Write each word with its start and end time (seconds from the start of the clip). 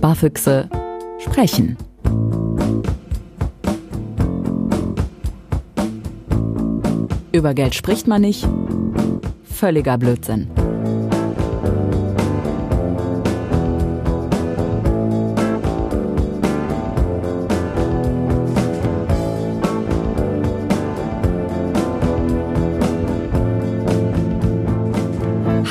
Sparfüchse 0.00 0.66
sprechen. 1.18 1.76
Über 7.32 7.52
Geld 7.52 7.74
spricht 7.74 8.06
man 8.06 8.22
nicht. 8.22 8.48
Völliger 9.44 9.98
Blödsinn. 9.98 10.48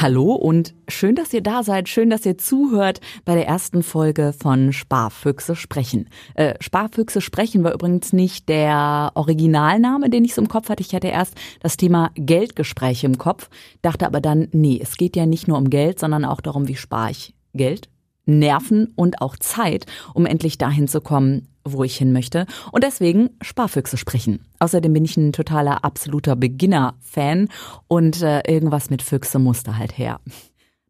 Hallo 0.10 0.34
und 0.34 0.74
schön, 0.88 1.14
dass 1.14 1.32
ihr 1.34 1.42
da 1.42 1.62
seid, 1.62 1.88
schön, 1.88 2.10
dass 2.10 2.26
ihr 2.26 2.36
zuhört 2.36 3.00
bei 3.26 3.36
der 3.36 3.46
ersten 3.46 3.84
Folge 3.84 4.34
von 4.34 4.74
Sparfüchse 4.74 5.56
sprechen. 5.56 6.10
Äh, 6.34 6.56
Sparfüchse 6.60 7.22
sprechen 7.22 7.64
war 7.64 7.76
übrigens 7.76 8.12
nicht 8.12 8.50
der 8.50 9.12
Originalname, 9.14 10.10
den 10.10 10.26
ich 10.26 10.34
so 10.34 10.42
im 10.42 10.48
Kopf 10.48 10.70
hatte. 10.70 10.82
Ich 10.82 10.96
hatte 10.96 11.10
erst 11.10 11.36
das 11.60 11.78
Thema 11.78 12.10
Geldgespräche 12.16 13.06
im 13.06 13.20
Kopf, 13.20 13.52
dachte 13.84 14.08
aber 14.08 14.20
dann, 14.20 14.48
nee, 14.52 14.80
es 14.82 14.98
geht 14.98 15.16
ja 15.16 15.28
nicht 15.28 15.48
nur 15.48 15.60
um 15.60 15.70
Geld, 15.70 16.00
sondern 16.00 16.26
auch 16.26 16.42
darum, 16.42 16.68
wie 16.68 16.76
spare 16.76 17.12
ich 17.12 17.36
Geld, 17.54 17.88
Nerven 18.30 18.92
und 18.96 19.22
auch 19.22 19.36
Zeit, 19.38 19.86
um 20.14 20.26
endlich 20.26 20.58
dahin 20.58 20.88
zu 20.88 21.02
kommen, 21.02 21.48
wo 21.64 21.84
ich 21.84 21.98
hin 21.98 22.14
möchte. 22.14 22.46
Und 22.72 22.84
deswegen 22.84 23.32
Sparfüchse 23.42 23.98
sprechen. 23.98 24.46
Außerdem 24.60 24.94
bin 24.94 25.06
ich 25.06 25.18
ein 25.18 25.34
totaler 25.34 25.84
absoluter 25.84 26.36
Beginner-Fan 26.36 27.50
und 27.88 28.22
äh, 28.22 28.42
irgendwas 28.48 28.90
mit 28.90 29.02
Füchse 29.02 29.40
musste 29.40 29.78
halt 29.78 29.98
her. 29.98 30.20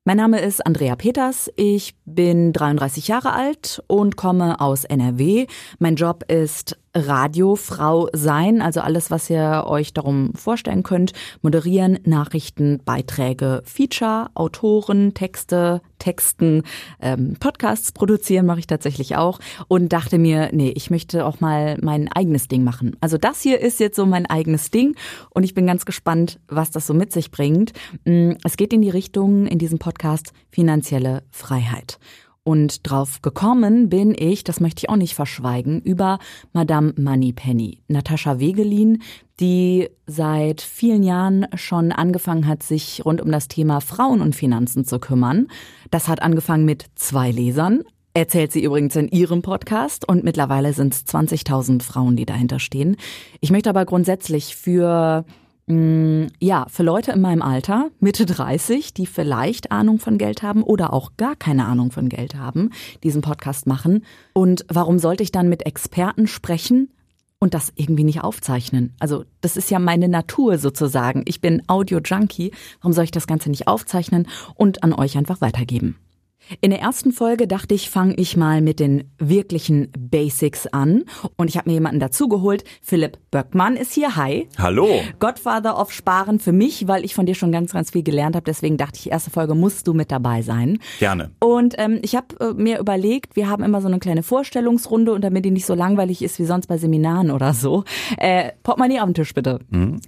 Mein 0.06 0.16
Name 0.16 0.40
ist 0.40 0.66
Andrea 0.66 0.96
Peters. 0.96 1.52
Ich 1.58 1.94
bin 2.06 2.54
33 2.54 3.10
Jahre 3.10 3.34
alt 3.34 3.84
und 3.88 4.16
komme 4.16 4.62
aus 4.62 4.86
NRW. 4.86 5.46
Mein 5.78 5.98
Job 5.98 6.24
ist 6.32 6.78
Radiofrau 6.96 8.08
sein, 8.14 8.64
also 8.64 8.80
alles, 8.82 9.12
was 9.12 9.30
ihr 9.30 9.66
euch 9.68 9.94
darum 9.94 10.34
vorstellen 10.34 10.82
könnt. 10.82 11.12
Moderieren, 11.44 12.00
Nachrichten, 12.04 12.82
Beiträge, 12.84 13.62
Feature, 13.64 14.32
Autoren, 14.34 15.14
Texte, 15.14 15.82
Texten, 16.00 16.64
ähm, 17.00 17.36
Podcasts 17.40 17.92
produzieren 17.92 18.48
mache 18.48 18.60
ich 18.60 18.68
tatsächlich 18.68 19.18
auch 19.18 19.40
und 19.68 19.94
dachte 19.94 20.18
mir, 20.18 20.50
nee, 20.52 20.74
ich 20.76 20.90
möchte 20.90 21.26
auch 21.26 21.42
mal 21.42 21.78
mein 21.82 22.12
eigenes 22.12 22.48
Ding 22.48 22.64
machen. 22.64 22.96
Also 23.02 23.20
das 23.20 23.42
hier 23.42 23.60
ist 23.60 23.80
jetzt 23.80 23.98
so 23.98 24.08
mein 24.08 24.26
eigenes 24.26 24.72
Ding 24.72 24.96
und 25.30 25.44
ich 25.44 25.54
bin 25.54 25.68
ganz 25.68 25.86
gespannt, 25.86 26.40
was 26.48 26.72
das 26.72 26.88
so 26.88 26.96
mit 26.96 27.12
sich 27.12 27.30
bringt. 27.30 27.74
Mm, 28.06 28.32
es 28.44 28.58
geht 28.58 28.74
in 28.74 28.82
die 28.82 28.90
Richtung 28.90 29.46
in 29.46 29.60
diesem 29.60 29.78
Podcast 29.78 29.99
finanzielle 30.50 31.24
Freiheit. 31.32 32.00
Und 32.44 32.90
drauf 32.90 33.22
gekommen 33.22 33.90
bin 33.90 34.16
ich, 34.18 34.44
das 34.44 34.60
möchte 34.60 34.80
ich 34.80 34.90
auch 34.90 34.96
nicht 34.96 35.14
verschweigen, 35.14 35.82
über 35.82 36.18
Madame 36.52 36.94
Moneypenny, 36.98 37.84
Natascha 37.88 38.40
Wegelin, 38.40 39.04
die 39.40 39.90
seit 40.08 40.62
vielen 40.62 41.04
Jahren 41.04 41.46
schon 41.54 41.92
angefangen 41.92 42.48
hat, 42.48 42.64
sich 42.64 43.06
rund 43.06 43.22
um 43.22 43.32
das 43.32 43.50
Thema 43.50 43.82
Frauen 43.82 44.22
und 44.22 44.36
Finanzen 44.36 44.84
zu 44.84 45.00
kümmern. 45.00 45.48
Das 45.92 46.08
hat 46.08 46.24
angefangen 46.24 46.66
mit 46.66 46.86
zwei 46.96 47.30
Lesern, 47.30 47.84
erzählt 48.14 48.52
sie 48.52 48.64
übrigens 48.64 48.96
in 48.96 49.10
ihrem 49.10 49.42
Podcast 49.42 50.08
und 50.08 50.24
mittlerweile 50.24 50.74
sind 50.74 50.94
es 50.94 51.06
20.000 51.06 51.84
Frauen, 51.84 52.16
die 52.16 52.26
dahinter 52.26 52.60
stehen. 52.60 52.98
Ich 53.42 53.52
möchte 53.52 53.70
aber 53.70 53.86
grundsätzlich 53.86 54.56
für 54.56 55.24
ja, 55.70 56.66
für 56.68 56.82
Leute 56.82 57.12
in 57.12 57.22
meinem 57.22 57.44
Alter, 57.44 57.92
Mitte 58.00 58.26
30, 58.26 58.96
die 58.96 59.06
vielleicht 59.06 59.72
Ahnung 59.72 60.00
von 60.00 60.18
Geld 60.18 60.42
haben 60.42 60.64
oder 60.64 60.94
auch 60.94 61.12
gar 61.16 61.36
keine 61.36 61.66
Ahnung 61.66 61.92
von 61.92 62.10
Geld 62.10 62.34
haben, 62.34 62.72
diesen 63.04 63.22
Podcast 63.22 63.68
machen. 63.68 64.04
Und 64.34 64.66
warum 64.68 64.98
sollte 64.98 65.22
ich 65.22 65.32
dann 65.32 65.48
mit 65.48 65.68
Experten 65.68 66.26
sprechen 66.26 66.90
und 67.40 67.54
das 67.54 67.72
irgendwie 67.76 68.04
nicht 68.04 68.24
aufzeichnen? 68.24 68.96
Also 68.98 69.26
das 69.42 69.58
ist 69.58 69.70
ja 69.70 69.78
meine 69.78 70.10
Natur 70.10 70.58
sozusagen. 70.58 71.22
Ich 71.26 71.40
bin 71.40 71.62
Audio-Junkie. 71.68 72.52
Warum 72.82 72.94
soll 72.94 73.04
ich 73.04 73.12
das 73.12 73.28
Ganze 73.28 73.52
nicht 73.52 73.68
aufzeichnen 73.68 74.28
und 74.56 74.82
an 74.82 74.94
euch 74.94 75.20
einfach 75.20 75.40
weitergeben? 75.40 75.98
In 76.62 76.72
der 76.72 76.80
ersten 76.80 77.12
Folge 77.12 77.48
dachte 77.48 77.76
ich, 77.76 77.90
fange 77.90 78.16
ich 78.16 78.36
mal 78.36 78.62
mit 78.62 78.80
den 78.80 79.12
wirklichen 79.20 79.92
Basics 79.98 80.68
an. 80.68 81.04
Und 81.38 81.50
ich 81.50 81.58
habe 81.58 81.70
mir 81.70 81.76
jemanden 81.76 82.00
dazugeholt. 82.00 82.64
Philipp 82.82 83.18
Böckmann 83.32 83.76
ist 83.76 83.94
hier. 83.94 84.16
Hi. 84.16 84.48
Hallo. 84.58 84.88
Godfather 85.20 85.80
of 85.80 85.92
Sparen 85.92 86.40
für 86.40 86.52
mich, 86.52 86.88
weil 86.88 87.06
ich 87.06 87.14
von 87.14 87.26
dir 87.26 87.36
schon 87.36 87.52
ganz, 87.52 87.74
ganz 87.74 87.92
viel 87.92 88.04
gelernt 88.04 88.36
habe. 88.36 88.46
Deswegen 88.46 88.78
dachte 88.78 89.00
ich, 89.00 89.12
erste 89.12 89.30
Folge 89.30 89.54
musst 89.56 89.88
du 89.88 89.94
mit 89.94 90.12
dabei 90.12 90.42
sein. 90.42 90.80
Gerne. 91.00 91.32
Und 91.40 91.76
ähm, 91.78 92.00
ich 92.02 92.16
habe 92.16 92.28
äh, 92.40 92.54
mir 92.54 92.80
überlegt, 92.80 93.36
wir 93.36 93.48
haben 93.50 93.64
immer 93.64 93.82
so 93.82 93.88
eine 93.88 94.00
kleine 94.00 94.24
Vorstellungsrunde 94.24 95.14
und 95.14 95.24
damit 95.24 95.46
die 95.46 95.52
nicht 95.52 95.66
so 95.66 95.76
langweilig 95.76 96.22
ist 96.22 96.40
wie 96.40 96.46
sonst 96.46 96.68
bei 96.68 96.78
Seminaren 96.78 97.32
oder 97.32 97.54
so. 97.54 97.84
Äh, 98.18 98.52
Portemonnaie 98.64 99.00
auf 99.00 99.08
den 99.08 99.14
Tisch 99.14 99.34
bitte. 99.34 99.60
Mhm. 99.70 100.02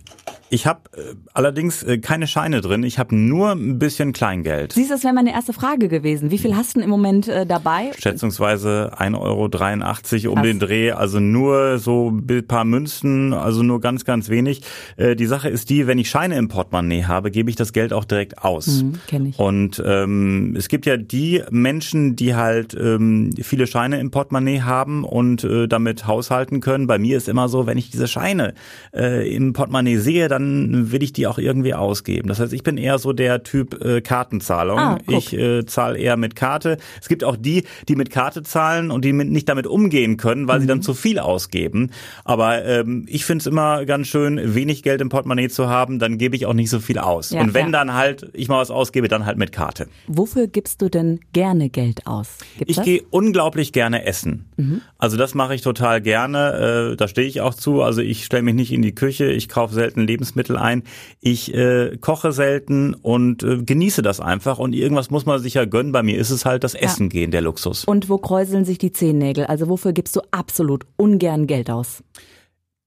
Ich 0.54 0.68
habe 0.68 0.82
äh, 0.98 1.16
allerdings 1.34 1.82
äh, 1.82 1.98
keine 2.00 2.28
Scheine 2.28 2.60
drin. 2.60 2.84
Ich 2.84 3.00
habe 3.00 3.16
nur 3.16 3.52
ein 3.52 3.80
bisschen 3.80 4.12
Kleingeld. 4.12 4.74
Siehst 4.74 4.90
du, 4.90 4.96
das 4.96 5.06
wäre 5.06 5.14
meine 5.14 5.32
erste 5.32 5.54
Frage 5.54 5.88
gewesen. 5.88 6.30
Wie 6.30 6.38
viel 6.38 6.58
hast 6.58 6.76
du 6.76 6.80
denn 6.80 6.84
im 6.84 6.90
Moment 6.90 7.30
äh, 7.30 7.46
dabei? 7.46 7.92
Schätzungsweise 7.98 8.92
1,83 8.98 10.26
Euro 10.26 10.34
um 10.36 10.44
den 10.44 10.60
Dreh. 10.60 10.92
Also 10.92 11.22
nur 11.22 11.80
so 11.80 12.10
ein 12.10 12.46
paar 12.48 12.66
Münzen, 12.66 13.34
also 13.34 13.64
nur 13.64 13.80
ganz, 13.80 14.04
ganz 14.04 14.28
wenig. 14.28 14.64
Äh, 14.98 15.16
die 15.16 15.26
Sache 15.26 15.48
ist 15.48 15.70
die, 15.70 15.88
wenn 15.88 15.98
ich 15.98 16.10
Scheine 16.10 16.36
im 16.36 16.50
Portemonnaie 16.50 17.06
habe, 17.06 17.32
gebe 17.32 17.50
ich 17.50 17.56
das 17.56 17.72
Geld 17.72 17.94
auch 17.94 18.04
direkt 18.04 18.44
aus. 18.44 18.84
Mhm, 18.84 19.00
kenn 19.08 19.26
ich. 19.28 19.40
Und 19.40 19.82
ähm, 19.86 20.54
es 20.58 20.68
gibt 20.68 20.86
ja 20.86 20.98
die 20.98 21.44
Menschen, 21.50 22.18
die 22.18 22.36
halt 22.36 22.74
ähm, 22.74 23.30
viele 23.42 23.68
Scheine 23.68 24.02
im 24.02 24.12
Portemonnaie 24.12 24.64
haben 24.64 25.06
und 25.06 25.46
äh, 25.46 25.70
damit 25.70 26.08
haushalten 26.08 26.60
können. 26.60 26.88
Bei 26.88 27.00
mir 27.00 27.16
ist 27.16 27.30
immer 27.30 27.48
so, 27.48 27.68
wenn 27.68 27.78
ich 27.78 27.90
diese 27.90 28.10
Scheine 28.10 28.54
äh, 28.94 29.34
im 29.34 29.54
Portemonnaie 29.54 29.96
sehe, 29.96 30.28
dann 30.28 30.41
dann 30.42 30.92
will 30.92 31.04
ich 31.04 31.14
die 31.14 31.28
auch 31.28 31.38
irgendwie 31.38 31.74
ausgeben. 31.74 32.28
Das 32.28 32.40
heißt, 32.40 32.54
ich 32.54 32.64
bin 32.64 32.78
eher 32.78 33.00
so 33.00 33.14
der 33.14 33.44
Typ 33.44 33.84
äh, 33.84 34.02
Kartenzahlung. 34.02 34.80
Ah, 34.80 34.98
ich 35.08 35.34
äh, 35.34 35.66
zahle 35.66 35.98
eher 35.98 36.18
mit 36.18 36.36
Karte. 36.36 36.78
Es 37.02 37.08
gibt 37.08 37.24
auch 37.24 37.36
die, 37.36 37.64
die 37.88 37.96
mit 37.96 38.10
Karte 38.10 38.44
zahlen 38.44 38.92
und 38.92 39.06
die 39.06 39.14
mit, 39.14 39.30
nicht 39.30 39.48
damit 39.50 39.68
umgehen 39.68 40.18
können, 40.18 40.48
weil 40.48 40.58
mhm. 40.58 40.62
sie 40.62 40.68
dann 40.68 40.82
zu 40.82 40.94
viel 40.94 41.20
ausgeben. 41.20 41.92
Aber 42.24 42.64
ähm, 42.66 43.06
ich 43.08 43.26
finde 43.26 43.44
es 43.44 43.48
immer 43.48 43.86
ganz 43.86 44.08
schön, 44.08 44.56
wenig 44.56 44.84
Geld 44.84 45.02
im 45.02 45.10
Portemonnaie 45.10 45.50
zu 45.50 45.70
haben, 45.70 46.00
dann 46.00 46.18
gebe 46.18 46.36
ich 46.36 46.46
auch 46.46 46.54
nicht 46.54 46.70
so 46.70 46.80
viel 46.80 46.98
aus. 46.98 47.32
Ja, 47.32 47.42
und 47.42 47.54
wenn 47.54 47.68
ja. 47.68 47.72
dann 47.72 47.94
halt 47.94 48.30
ich 48.34 48.48
mal 48.48 48.60
was 48.60 48.72
ausgebe, 48.72 49.08
dann 49.08 49.26
halt 49.26 49.38
mit 49.38 49.52
Karte. 49.52 49.88
Wofür 50.08 50.48
gibst 50.48 50.82
du 50.82 50.90
denn 50.90 51.20
gerne 51.34 51.70
Geld 51.70 52.08
aus? 52.08 52.38
Gibt's 52.58 52.78
ich 52.78 52.84
gehe 52.84 53.04
unglaublich 53.10 53.74
gerne 53.74 54.06
essen. 54.06 54.46
Mhm. 54.58 54.82
Also 54.98 55.18
das 55.18 55.34
mache 55.34 55.56
ich 55.56 55.62
total 55.62 56.02
gerne. 56.02 56.92
Äh, 56.92 56.96
da 56.96 57.08
stehe 57.08 57.28
ich 57.28 57.42
auch 57.42 57.54
zu. 57.54 57.82
Also 57.82 58.02
ich 58.02 58.26
stelle 58.26 58.44
mich 58.44 58.56
nicht 58.56 58.72
in 58.72 58.82
die 58.82 58.94
Küche, 58.94 59.26
ich 59.32 59.50
kaufe 59.50 59.74
selten 59.74 60.02
Lebensmittel 60.02 60.31
Lebensmittel 60.32 60.58
ein. 60.58 60.84
Ich 61.20 61.54
äh, 61.54 61.98
koche 61.98 62.32
selten 62.32 62.94
und 62.94 63.44
äh, 63.44 63.64
genieße 63.64 64.02
das 64.02 64.20
einfach. 64.20 64.60
Und 64.60 64.74
irgendwas 64.74 65.10
muss 65.10 65.26
man 65.26 65.40
sich 65.40 65.56
ja 65.56 65.66
gönnen. 65.66 65.92
Bei 65.92 66.04
mir 66.04 66.18
ist 66.18 66.30
es 66.30 66.46
halt 66.46 66.64
das 66.64 66.74
Essen 66.74 67.04
ja. 67.04 67.10
gehen, 67.10 67.32
der 67.32 67.42
Luxus. 67.42 67.86
Und 67.86 68.10
wo 68.10 68.18
kräuseln 68.18 68.66
sich 68.66 68.78
die 68.78 68.92
Zehennägel? 68.92 69.46
Also 69.46 69.68
wofür 69.70 69.94
gibst 69.94 70.16
du 70.16 70.22
absolut 70.32 70.86
ungern 70.98 71.48
Geld 71.48 71.70
aus? 71.70 72.04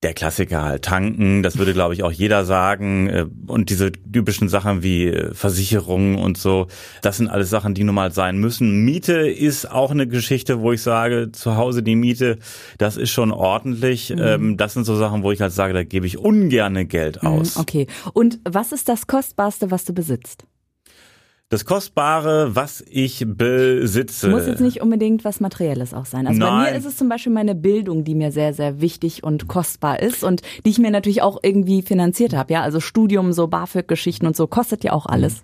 Der 0.05 0.15
Klassiker 0.15 0.63
halt 0.63 0.85
tanken, 0.85 1.43
das 1.43 1.59
würde 1.59 1.73
glaube 1.73 1.95
ich 1.95 2.03
auch 2.03 2.13
jeder 2.13 2.45
sagen 2.45 3.09
äh, 3.09 3.27
und 3.47 3.71
diese 3.71 3.91
typischen 3.91 4.49
Sachen 4.49 4.83
wie 4.83 5.09
äh, 5.09 5.35
Versicherungen 5.35 6.17
und 6.17 6.39
so, 6.39 6.69
das 7.03 7.17
sind 7.17 7.29
alles 7.29 7.51
Sachen, 7.51 7.75
die 7.75 7.85
nun 7.85 7.95
mal 7.95 8.13
sein 8.13 8.37
müssen. 8.39 8.85
Miete 8.85 9.29
ist 9.29 9.71
auch 9.71 9.91
eine 9.91 10.07
Geschichte, 10.07 10.61
wo 10.61 10.73
ich 10.73 10.83
sage, 10.83 11.33
zu 11.33 11.57
Hause 11.57 11.83
die 11.83 11.97
Miete, 11.97 12.39
das 12.79 12.97
ist 12.97 13.11
schon 13.11 13.33
ordentlich. 13.33 14.11
Mhm. 14.11 14.19
Ähm, 14.21 14.57
das 14.57 14.75
sind 14.75 14.85
so 14.85 14.95
Sachen, 14.97 15.23
wo 15.23 15.33
ich 15.33 15.41
halt 15.41 15.53
sage, 15.53 15.73
da 15.73 15.83
gebe 15.83 16.07
ich 16.07 16.19
ungerne 16.19 16.85
Geld 16.85 17.23
mhm, 17.23 17.29
aus. 17.29 17.57
Okay. 17.57 17.87
Und 18.13 18.39
was 18.45 18.73
ist 18.73 18.89
das 18.89 19.07
kostbarste, 19.07 19.71
was 19.71 19.85
du 19.85 19.95
besitzt? 19.95 20.45
Das 21.51 21.65
Kostbare, 21.65 22.57
was 22.57 22.83
ich 22.89 23.25
besitze. 23.27 24.29
Muss 24.29 24.47
jetzt 24.47 24.61
nicht 24.61 24.81
unbedingt 24.81 25.25
was 25.25 25.41
Materielles 25.41 25.95
auch 25.95 26.07
sein. 26.07 26.27
Also 26.27 26.41
Nein. 26.41 26.65
bei 26.65 26.71
mir 26.71 26.79
ist 26.79 26.87
es 26.87 26.97
zum 26.97 27.09
Beispiel 27.09 27.33
meine 27.33 27.55
Bildung, 27.55 28.05
die 28.05 28.15
mir 28.15 28.33
sehr, 28.33 28.55
sehr 28.55 28.81
wichtig 28.81 29.23
und 29.23 29.47
kostbar 29.47 30.01
ist 30.01 30.25
und 30.25 30.43
die 30.65 30.71
ich 30.71 30.79
mir 30.79 30.91
natürlich 30.91 31.23
auch 31.23 31.39
irgendwie 31.43 31.83
finanziert 31.83 32.35
habe. 32.35 32.53
Ja, 32.53 32.63
also 32.63 32.81
Studium, 32.81 33.33
so 33.33 33.47
BAföG-Geschichten 33.47 34.27
und 34.27 34.37
so 34.37 34.47
kostet 34.47 34.85
ja 34.85 34.93
auch 34.93 35.07
alles. 35.07 35.43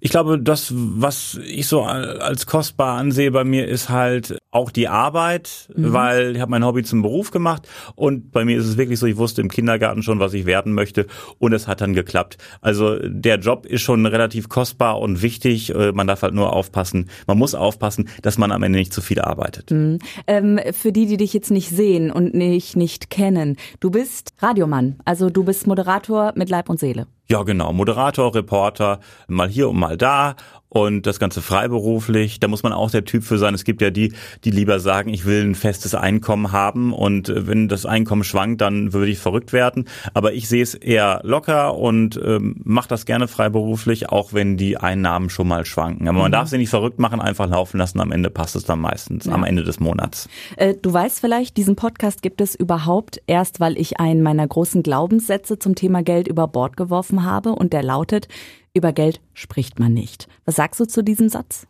Ich 0.00 0.10
glaube, 0.10 0.38
das, 0.38 0.72
was 0.74 1.38
ich 1.44 1.66
so 1.66 1.82
als 1.82 2.46
kostbar 2.46 2.98
ansehe 2.98 3.30
bei 3.30 3.44
mir, 3.44 3.66
ist 3.66 3.88
halt 3.88 4.38
auch 4.50 4.70
die 4.70 4.88
Arbeit, 4.88 5.68
mhm. 5.76 5.92
weil 5.92 6.36
ich 6.36 6.40
habe 6.40 6.50
mein 6.50 6.64
Hobby 6.64 6.82
zum 6.82 7.02
Beruf 7.02 7.30
gemacht 7.30 7.68
und 7.94 8.32
bei 8.32 8.44
mir 8.44 8.56
ist 8.56 8.66
es 8.66 8.78
wirklich 8.78 8.98
so, 8.98 9.06
ich 9.06 9.18
wusste 9.18 9.42
im 9.42 9.50
Kindergarten 9.50 10.02
schon, 10.02 10.20
was 10.20 10.32
ich 10.32 10.46
werden 10.46 10.72
möchte 10.72 11.06
und 11.38 11.52
es 11.52 11.68
hat 11.68 11.82
dann 11.82 11.92
geklappt. 11.92 12.38
Also 12.62 12.98
der 13.02 13.38
Job 13.38 13.66
ist 13.66 13.82
schon 13.82 14.06
relativ 14.06 14.48
kostbar 14.48 14.98
und 15.00 15.20
wichtig. 15.20 15.74
Äh, 15.74 15.92
man 15.92 16.06
darf 16.06 16.22
halt 16.22 16.34
nur 16.34 16.54
aufpassen, 16.54 17.10
man 17.26 17.36
muss 17.36 17.54
aufpassen, 17.54 18.08
dass 18.22 18.38
man 18.38 18.50
am 18.50 18.62
Ende 18.62 18.78
nicht 18.78 18.92
zu 18.92 19.02
viel 19.02 19.20
arbeitet. 19.20 19.70
Mhm. 19.70 19.98
Ähm, 20.26 20.58
für 20.72 20.92
die, 20.92 21.04
die 21.04 21.18
dich 21.18 21.34
jetzt 21.34 21.50
nicht 21.50 21.68
sehen 21.68 22.10
und 22.10 22.32
nicht, 22.32 22.76
nicht 22.76 23.10
kennen, 23.10 23.56
du 23.80 23.90
bist 23.90 24.32
Radiomann, 24.38 24.96
also 25.04 25.28
du 25.28 25.44
bist 25.44 25.66
Moderator 25.66 26.32
mit 26.36 26.48
Leib 26.48 26.70
und 26.70 26.80
Seele. 26.80 27.06
Ja, 27.30 27.42
genau. 27.42 27.74
Moderator, 27.74 28.34
Reporter, 28.34 29.00
mal 29.26 29.48
hier 29.48 29.58
hier 29.58 29.70
und 29.70 29.78
mal 29.80 29.96
da 29.96 30.36
und 30.68 31.06
das 31.06 31.18
Ganze 31.18 31.40
freiberuflich. 31.42 32.40
Da 32.40 32.48
muss 32.48 32.62
man 32.62 32.72
auch 32.72 32.90
der 32.90 33.04
Typ 33.04 33.24
für 33.24 33.38
sein. 33.38 33.54
Es 33.54 33.64
gibt 33.64 33.80
ja 33.80 33.90
die, 33.90 34.12
die 34.44 34.50
lieber 34.50 34.80
sagen, 34.80 35.12
ich 35.12 35.24
will 35.24 35.42
ein 35.42 35.54
festes 35.54 35.94
Einkommen 35.94 36.52
haben 36.52 36.92
und 36.92 37.28
äh, 37.28 37.46
wenn 37.46 37.68
das 37.68 37.86
Einkommen 37.86 38.24
schwankt, 38.24 38.60
dann 38.60 38.92
würde 38.92 39.10
ich 39.10 39.18
verrückt 39.18 39.52
werden. 39.52 39.86
Aber 40.14 40.32
ich 40.32 40.48
sehe 40.48 40.62
es 40.62 40.74
eher 40.74 41.20
locker 41.24 41.76
und 41.76 42.20
ähm, 42.22 42.56
mache 42.64 42.88
das 42.88 43.06
gerne 43.06 43.28
freiberuflich, 43.28 44.10
auch 44.10 44.32
wenn 44.32 44.56
die 44.56 44.76
Einnahmen 44.76 45.30
schon 45.30 45.48
mal 45.48 45.64
schwanken. 45.64 46.08
Aber 46.08 46.18
man 46.18 46.30
mhm. 46.30 46.32
darf 46.32 46.48
sie 46.48 46.58
nicht 46.58 46.70
verrückt 46.70 46.98
machen, 46.98 47.20
einfach 47.20 47.48
laufen 47.48 47.78
lassen. 47.78 48.00
Am 48.00 48.12
Ende 48.12 48.30
passt 48.30 48.56
es 48.56 48.64
dann 48.64 48.80
meistens, 48.80 49.24
ja. 49.24 49.32
am 49.32 49.44
Ende 49.44 49.64
des 49.64 49.80
Monats. 49.80 50.28
Äh, 50.56 50.74
du 50.80 50.92
weißt 50.92 51.20
vielleicht, 51.20 51.56
diesen 51.56 51.76
Podcast 51.76 52.22
gibt 52.22 52.40
es 52.40 52.54
überhaupt 52.54 53.20
erst, 53.26 53.60
weil 53.60 53.78
ich 53.78 54.00
einen 54.00 54.22
meiner 54.22 54.46
großen 54.46 54.82
Glaubenssätze 54.82 55.58
zum 55.58 55.74
Thema 55.74 56.02
Geld 56.02 56.28
über 56.28 56.46
Bord 56.46 56.76
geworfen 56.76 57.24
habe 57.24 57.52
und 57.52 57.72
der 57.72 57.82
lautet, 57.82 58.28
über 58.78 58.92
Geld 58.92 59.20
spricht 59.34 59.78
man 59.78 59.92
nicht. 59.92 60.28
Was 60.44 60.56
sagst 60.56 60.80
du 60.80 60.86
zu 60.86 61.02
diesem 61.02 61.28
Satz? 61.28 61.66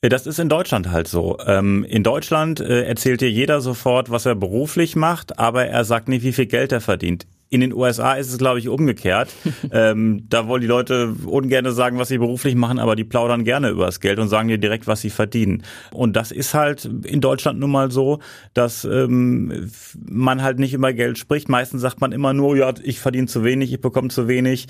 Äh, 0.00 0.08
das 0.08 0.26
ist 0.26 0.38
in 0.38 0.48
Deutschland 0.48 0.90
halt 0.90 1.08
so. 1.08 1.38
Ähm, 1.46 1.84
in 1.84 2.02
Deutschland 2.02 2.60
äh, 2.60 2.84
erzählt 2.84 3.20
dir 3.20 3.30
jeder 3.30 3.60
sofort, 3.60 4.10
was 4.10 4.26
er 4.26 4.34
beruflich 4.34 4.96
macht, 4.96 5.38
aber 5.38 5.66
er 5.66 5.84
sagt 5.84 6.08
nicht, 6.08 6.22
wie 6.22 6.32
viel 6.32 6.46
Geld 6.46 6.72
er 6.72 6.80
verdient. 6.80 7.26
In 7.48 7.60
den 7.60 7.72
USA 7.72 8.14
ist 8.14 8.30
es, 8.30 8.38
glaube 8.38 8.58
ich, 8.58 8.68
umgekehrt. 8.68 9.28
ähm, 9.70 10.26
da 10.28 10.48
wollen 10.48 10.60
die 10.60 10.66
Leute 10.66 11.14
ungern 11.26 11.70
sagen, 11.72 11.98
was 11.98 12.08
sie 12.08 12.18
beruflich 12.18 12.54
machen, 12.54 12.78
aber 12.78 12.96
die 12.96 13.04
plaudern 13.04 13.44
gerne 13.44 13.70
über 13.70 13.86
das 13.86 14.00
Geld 14.00 14.18
und 14.18 14.28
sagen 14.28 14.48
dir 14.48 14.58
direkt, 14.58 14.86
was 14.86 15.00
sie 15.00 15.10
verdienen. 15.10 15.62
Und 15.92 16.16
das 16.16 16.32
ist 16.32 16.54
halt 16.54 16.84
in 16.84 17.20
Deutschland 17.20 17.60
nun 17.60 17.70
mal 17.70 17.90
so, 17.90 18.18
dass 18.54 18.84
ähm, 18.84 19.70
man 20.08 20.42
halt 20.42 20.58
nicht 20.58 20.74
über 20.74 20.92
Geld 20.92 21.18
spricht. 21.18 21.48
Meistens 21.48 21.82
sagt 21.82 22.00
man 22.00 22.12
immer 22.12 22.32
nur, 22.32 22.56
ja, 22.56 22.72
ich 22.82 23.00
verdiene 23.00 23.26
zu 23.26 23.44
wenig, 23.44 23.72
ich 23.72 23.80
bekomme 23.80 24.08
zu 24.08 24.28
wenig. 24.28 24.66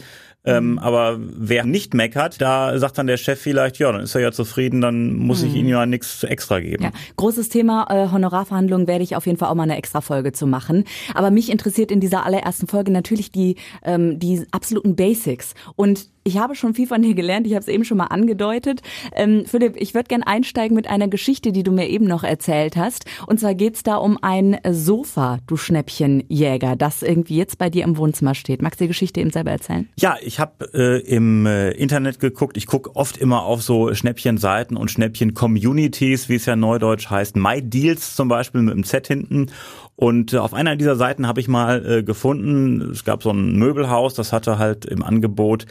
Ähm, 0.47 0.73
mhm. 0.73 0.79
aber 0.79 1.19
wer 1.19 1.65
nicht 1.65 1.93
meckert, 1.93 2.41
da 2.41 2.79
sagt 2.79 2.99
dann 2.99 3.09
der 3.09 3.17
Chef 3.17 3.41
vielleicht, 3.41 3.81
ja, 3.81 3.91
dann 3.91 4.03
ist 4.03 4.15
er 4.15 4.21
ja 4.21 4.31
zufrieden, 4.31 4.81
dann 4.81 5.17
muss 5.17 5.43
mhm. 5.43 5.49
ich 5.49 5.55
ihm 5.57 5.67
ja 5.67 5.87
nichts 5.87 6.23
extra 6.23 6.61
geben. 6.61 6.85
Ja. 6.85 6.91
Großes 7.17 7.49
Thema 7.49 7.89
äh, 7.91 8.13
Honorarverhandlungen 8.13 8.87
werde 8.87 9.03
ich 9.03 9.17
auf 9.17 9.27
jeden 9.27 9.39
Fall 9.39 9.49
auch 9.49 9.57
mal 9.57 9.65
eine 9.65 9.77
extra 9.77 10.01
Folge 10.01 10.31
zu 10.31 10.47
machen. 10.47 10.85
Aber 11.15 11.33
mich 11.33 11.51
interessiert 11.51 11.91
in 11.91 11.99
dieser 11.99 12.25
allerersten 12.25 12.66
Folge 12.67 12.93
natürlich 12.93 13.31
die, 13.31 13.57
ähm, 13.83 14.19
die 14.19 14.45
absoluten 14.51 14.97
Basics. 14.97 15.55
Und 15.77 16.09
ich 16.27 16.39
habe 16.39 16.57
schon 16.57 16.75
viel 16.75 16.89
von 16.89 17.01
dir 17.03 17.15
gelernt, 17.15 17.47
ich 17.47 17.53
habe 17.53 17.63
es 17.63 17.69
eben 17.69 17.85
schon 17.85 17.99
mal 17.99 18.07
angedeutet. 18.07 18.83
Ähm, 19.15 19.45
Philipp, 19.47 19.77
ich 19.77 19.95
würde 19.95 20.09
gerne 20.09 20.27
einsteigen 20.27 20.75
mit 20.75 20.89
einer 20.89 21.07
Geschichte, 21.07 21.53
die 21.53 21.63
du 21.63 21.71
mir 21.71 21.89
eben 21.89 22.05
noch 22.07 22.25
erzählt 22.25 22.77
hast. 22.77 23.05
Und 23.27 23.39
zwar 23.39 23.55
geht's 23.55 23.85
da 23.85 23.97
um 23.97 24.19
ein 24.21 24.59
Sofa, 24.69 25.39
du 25.47 25.57
Schnäppchenjäger, 25.57 26.75
das 26.75 27.03
irgendwie 27.03 27.37
jetzt 27.37 27.59
bei 27.59 27.71
dir 27.71 27.85
im 27.85 27.97
Wohnzimmer 27.97 28.35
steht. 28.35 28.61
Magst 28.61 28.81
du 28.81 28.85
die 28.85 28.89
Geschichte 28.89 29.21
eben 29.21 29.31
selber 29.31 29.53
erzählen? 29.53 29.89
Ja, 30.01 30.17
ich 30.21 30.41
habe 30.41 30.69
äh, 30.75 31.01
im 31.07 31.47
äh, 31.47 31.71
Internet 31.71 32.19
geguckt. 32.19 32.57
Ich 32.57 32.67
gucke 32.67 32.97
oft 32.97 33.17
immer 33.17 33.45
auf 33.45 33.63
so 33.63 33.95
Schnäppchenseiten 33.95 34.77
und 34.77 34.91
Schnäppchen-Communities, 34.91 36.29
wie 36.29 36.35
es 36.35 36.47
ja 36.47 36.57
neudeutsch 36.57 37.09
heißt. 37.09 37.37
My 37.37 37.63
Deals 37.63 38.17
zum 38.17 38.27
Beispiel 38.27 38.63
mit 38.63 38.75
dem 38.75 38.83
Z 38.83 39.07
hinten. 39.07 39.47
Und 39.97 40.35
äh, 40.35 40.39
auf 40.39 40.53
einer 40.53 40.77
dieser 40.77 40.95
Seiten 40.97 41.27
habe 41.27 41.41
ich 41.41 41.49
mal 41.49 41.85
äh, 41.87 42.03
gefunden, 42.03 42.91
es 42.91 43.05
gab 43.05 43.23
so 43.23 43.31
ein 43.31 43.57
Möbelhaus, 43.57 44.13
das 44.13 44.33
hatte 44.33 44.59
halt 44.59 44.85
im 44.85 45.03
Angebot 45.03 45.67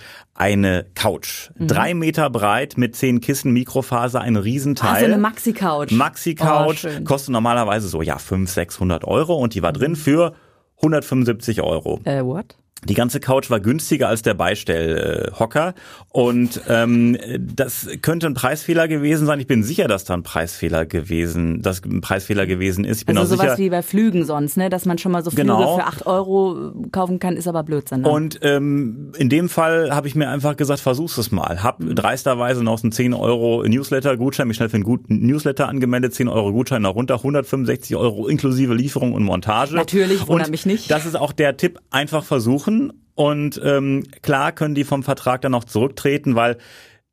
eine 0.45 0.85
Couch. 0.93 1.49
Mhm. 1.57 1.67
Drei 1.67 1.93
Meter 1.95 2.29
breit 2.29 2.77
mit 2.77 2.95
zehn 2.95 3.19
Kissen, 3.19 3.51
Mikrofaser, 3.51 4.21
ein 4.21 4.35
Riesenteil. 4.35 4.93
Also 4.93 5.05
eine 5.05 5.17
Maxi-Couch. 5.17 5.91
Maxi-Couch. 5.91 6.85
Oh, 6.85 7.03
kostet 7.03 7.31
normalerweise 7.31 7.87
so, 7.87 8.03
ja, 8.03 8.19
500, 8.19 8.53
600 8.53 9.05
Euro 9.05 9.35
und 9.35 9.55
die 9.55 9.63
war 9.63 9.73
drin 9.73 9.95
für 9.95 10.35
175 10.77 11.63
Euro. 11.63 11.99
Äh, 12.03 12.23
what? 12.23 12.57
Die 12.83 12.93
ganze 12.93 13.19
Couch 13.19 13.49
war 13.49 13.59
günstiger 13.59 14.09
als 14.09 14.21
der 14.21 14.35
Beistellhocker 14.35 15.73
und 16.09 16.61
ähm, 16.69 17.17
das 17.39 17.87
könnte 18.01 18.27
ein 18.27 18.35
Preisfehler 18.35 18.87
gewesen 18.87 19.25
sein. 19.25 19.39
Ich 19.39 19.47
bin 19.47 19.63
sicher, 19.63 19.87
dass 19.87 20.03
da 20.03 20.13
ein 20.13 20.21
Preisfehler 20.21 20.85
gewesen, 20.85 21.63
dass 21.63 21.83
ein 21.83 22.01
Preisfehler 22.01 22.45
gewesen 22.45 22.85
ist. 22.85 22.99
Ich 22.99 23.05
bin 23.07 23.17
also 23.17 23.33
auch 23.33 23.39
sowas 23.39 23.55
sicher, 23.55 23.65
wie 23.65 23.69
bei 23.71 23.81
Flügen 23.81 24.23
sonst, 24.23 24.57
ne, 24.57 24.69
dass 24.69 24.85
man 24.85 24.99
schon 24.99 25.13
mal 25.13 25.23
so 25.23 25.31
Flüge 25.31 25.47
genau. 25.47 25.77
für 25.77 25.85
acht 25.85 26.05
Euro 26.05 26.73
kaufen 26.91 27.17
kann, 27.17 27.37
ist 27.37 27.47
aber 27.47 27.63
Blödsinn. 27.63 28.01
Ne? 28.01 28.09
Und 28.09 28.39
ähm, 28.43 29.13
in 29.17 29.29
dem 29.29 29.49
Fall 29.49 29.89
habe 29.95 30.07
ich 30.07 30.13
mir 30.13 30.29
einfach 30.29 30.55
gesagt, 30.55 30.81
versuch's 30.81 31.17
es 31.17 31.31
mal. 31.31 31.63
Hab 31.63 31.79
mhm. 31.79 31.95
dreisterweise 31.95 32.63
noch 32.63 32.83
einen 32.83 32.91
10 32.91 33.15
Euro 33.15 33.63
Newsletter-Gutschein, 33.65 34.47
mich 34.47 34.57
schnell 34.57 34.69
für 34.69 34.75
einen 34.75 34.83
guten 34.83 35.25
Newsletter 35.25 35.67
angemeldet, 35.69 36.13
10 36.13 36.27
Euro 36.27 36.51
Gutschein 36.51 36.83
noch 36.83 36.93
runter, 36.93 37.15
165 37.15 37.95
Euro 37.95 38.27
inklusive 38.27 38.75
Lieferung 38.75 39.13
und 39.13 39.23
Montage. 39.23 39.75
Natürlich, 39.75 40.27
wundert 40.27 40.51
mich 40.51 40.67
nicht. 40.67 40.91
Das 40.91 41.07
ist 41.07 41.15
auch 41.15 41.31
der 41.31 41.57
Tipp, 41.57 41.79
einfach 41.89 42.23
versuchen 42.23 42.64
machen. 42.65 42.93
Und 43.15 43.61
ähm, 43.63 44.03
klar 44.21 44.51
können 44.51 44.75
die 44.75 44.83
vom 44.83 45.03
Vertrag 45.03 45.41
dann 45.41 45.53
noch 45.53 45.63
zurücktreten, 45.63 46.35
weil 46.35 46.57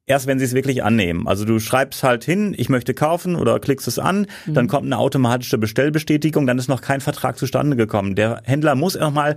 erst 0.05 0.27
wenn 0.27 0.41
sie 0.41 0.45
es 0.45 0.55
wirklich 0.55 0.83
annehmen. 0.83 1.29
Also 1.29 1.45
du 1.45 1.61
schreibst 1.61 2.03
halt 2.03 2.25
hin, 2.25 2.55
ich 2.57 2.69
möchte 2.69 2.93
kaufen 2.93 3.37
oder 3.37 3.61
klickst 3.61 3.87
es 3.87 4.01
an, 4.01 4.27
mhm. 4.47 4.55
dann 4.55 4.67
kommt 4.67 4.87
eine 4.87 4.99
automatische 4.99 5.59
Bestellbestätigung, 5.59 6.47
dann 6.47 6.59
ist 6.59 6.69
noch 6.69 6.81
kein 6.81 7.01
Vertrag 7.01 7.39
zustande 7.39 7.77
gekommen. 7.77 8.17
Der 8.17 8.43
Händler 8.45 8.75
muss 8.75 8.97
nochmal 8.97 9.37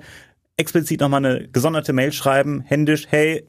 explizit 0.58 1.02
nochmal 1.02 1.24
eine 1.24 1.48
gesonderte 1.50 1.94
Mail 1.94 2.12
schreiben, 2.12 2.62
händisch, 2.62 3.06
hey, 3.10 3.46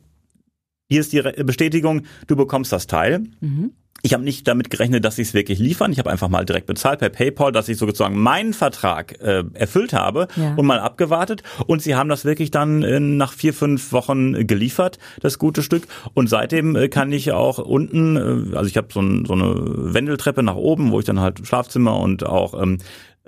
hier 0.89 1.01
ist 1.01 1.13
die 1.13 1.23
Bestätigung, 1.23 2.03
du 2.27 2.37
bekommst 2.37 2.73
das 2.73 2.87
Teil. 2.87 3.25
Mhm. 3.41 3.73
Ich 4.03 4.13
habe 4.13 4.23
nicht 4.23 4.47
damit 4.47 4.71
gerechnet, 4.71 5.05
dass 5.05 5.17
sie 5.17 5.23
es 5.23 5.35
wirklich 5.35 5.59
liefern. 5.59 5.91
Ich 5.91 5.99
habe 5.99 6.11
einfach 6.11 6.29
mal 6.29 6.45
direkt 6.45 6.67
bezahlt 6.67 7.01
per 7.01 7.09
PayPal, 7.09 7.51
dass 7.51 7.69
ich 7.69 7.79
sozusagen 7.79 8.17
meinen 8.17 8.53
Vertrag 8.53 9.21
äh, 9.21 9.43
erfüllt 9.55 9.95
habe 9.95 10.29
ja. 10.37 10.55
und 10.55 10.67
mal 10.67 10.79
abgewartet. 10.79 11.43
Und 11.67 11.83
sie 11.83 11.97
haben 11.97 12.09
das 12.09 12.25
wirklich 12.25 12.51
dann 12.51 12.83
äh, 12.83 13.01
nach 13.01 13.33
vier, 13.33 13.53
fünf 13.53 13.93
Wochen 13.93 14.47
geliefert, 14.47 14.99
das 15.23 15.39
gute 15.39 15.63
Stück. 15.63 15.89
Und 16.15 16.29
seitdem 16.29 16.77
äh, 16.77 16.89
kann 16.89 17.11
ich 17.11 17.33
auch 17.33 17.59
unten, 17.59 18.17
äh, 18.17 18.57
also 18.57 18.69
ich 18.69 18.77
habe 18.77 18.89
so, 18.93 19.01
ein, 19.01 19.25
so 19.25 19.33
eine 19.33 19.55
Wendeltreppe 19.95 20.43
nach 20.43 20.57
oben, 20.57 20.93
wo 20.93 21.01
ich 21.01 21.07
dann 21.07 21.19
halt 21.19 21.45
Schlafzimmer 21.45 21.99
und 21.99 22.25
auch 22.25 22.61
ähm, 22.63 22.79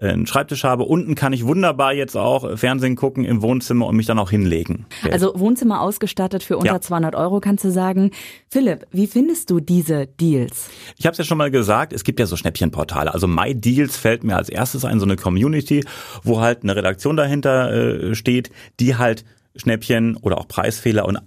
einen 0.01 0.27
Schreibtisch 0.27 0.65
habe. 0.65 0.85
Unten 0.85 1.15
kann 1.15 1.33
ich 1.33 1.45
wunderbar 1.45 1.93
jetzt 1.93 2.17
auch 2.17 2.57
Fernsehen 2.57 2.97
gucken 2.97 3.25
im 3.25 3.43
Wohnzimmer 3.43 3.87
und 3.87 3.97
mich 3.97 4.07
dann 4.07 4.19
auch 4.19 4.31
hinlegen. 4.31 4.87
Also 5.11 5.33
Wohnzimmer 5.35 5.81
ausgestattet 5.81 6.43
für 6.43 6.57
unter 6.57 6.75
ja. 6.75 6.81
200 6.81 7.15
Euro, 7.15 7.41
kannst 7.41 7.65
du 7.65 7.71
sagen. 7.71 8.13
Philipp, 8.49 8.87
wie 8.93 9.07
findest 9.07 9.51
du 9.51 9.61
diese 9.61 10.07
Deals? 10.07 10.71
Ich 10.97 11.07
habe 11.07 11.13
es 11.13 11.19
ja 11.19 11.25
schon 11.25 11.39
mal 11.39 11.51
gesagt, 11.51 11.93
es 11.93 12.05
gibt 12.05 12.21
ja 12.21 12.27
so 12.27 12.37
Schnäppchenportale. 12.37 13.13
Also 13.13 13.27
My 13.27 13.55
Deals 13.55 13.97
fällt 13.97 14.25
mir 14.25 14.37
als 14.37 14.49
erstes 14.49 14.85
ein, 14.85 15.01
so 15.01 15.07
eine 15.07 15.17
Community, 15.17 15.85
wo 16.23 16.41
halt 16.41 16.63
eine 16.63 16.77
Redaktion 16.77 17.17
dahinter 17.17 17.73
äh, 17.73 18.15
steht, 18.15 18.51
die 18.81 18.97
halt 18.97 19.25
Schnäppchen 19.57 20.17
oder 20.17 20.39
auch 20.39 20.47
Preisfehler 20.47 21.07
und 21.07 21.19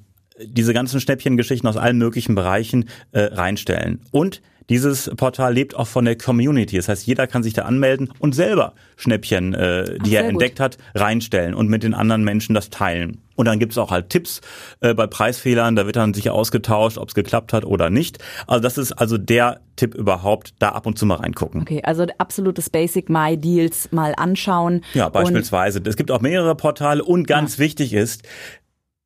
diese 0.44 0.74
ganzen 0.74 1.00
Schnäppchengeschichten 1.00 1.68
aus 1.68 1.78
allen 1.78 1.98
möglichen 1.98 2.36
Bereichen 2.36 2.90
äh, 3.12 3.22
reinstellen. 3.24 4.01
Und 4.12 4.42
dieses 4.70 5.10
Portal 5.15 5.53
lebt 5.53 5.75
auch 5.75 5.88
von 5.88 6.06
der 6.06 6.18
Community. 6.18 6.77
Das 6.77 6.88
heißt, 6.88 7.06
jeder 7.06 7.27
kann 7.27 7.44
sich 7.44 7.53
da 7.53 7.63
anmelden 7.63 8.12
und 8.20 8.34
selber 8.34 8.74
Schnäppchen, 8.96 9.53
äh, 9.53 9.98
die 10.00 10.18
Ach, 10.18 10.24
er 10.24 10.30
entdeckt 10.30 10.58
gut. 10.58 10.63
hat, 10.63 10.77
reinstellen 10.96 11.53
und 11.53 11.70
mit 11.70 11.84
den 11.84 11.94
anderen 11.94 12.24
Menschen 12.24 12.53
das 12.53 12.70
teilen. 12.70 13.22
Und 13.36 13.46
dann 13.46 13.60
gibt's 13.60 13.77
auch 13.77 13.91
halt 13.91 14.10
Tipps 14.10 14.41
äh, 14.82 14.94
bei 14.94 15.08
Preisfehlern, 15.08 15.75
da 15.75 15.86
wird 15.86 15.96
dann 15.96 16.13
sich 16.13 16.30
ausgetauscht, 16.30 16.98
ob 16.98 17.10
es 17.10 17.15
geklappt 17.15 17.53
hat 17.53 17.65
oder 17.65 17.89
nicht. 17.89 18.20
Also 18.46 18.62
das 18.62 18.77
ist 18.77 18.91
also 18.91 19.18
der 19.18 19.62
Tipp 19.77 19.96
überhaupt, 19.96 20.53
da 20.60 20.70
ab 20.70 20.86
und 20.86 21.00
zu 21.00 21.06
mal 21.06 21.15
reingucken. 21.15 21.62
Okay, 21.62 21.82
also 21.84 22.06
absolutes 22.20 22.70
Basic 22.70 23.10
My 23.10 23.38
Deals 23.38 23.91
mal 23.91 24.13
anschauen. 24.15 24.84
Ja, 24.94 25.10
beispielsweise. 25.10 25.82
es 25.84 25.96
gibt 25.96 26.12
auch 26.12 26.22
mehrere 26.22 26.53
Portale 26.56 27.03
und 27.03 27.25
ganz 27.25 27.58
ja. 27.58 27.63
wichtig 27.63 27.94
ist, 27.94 28.24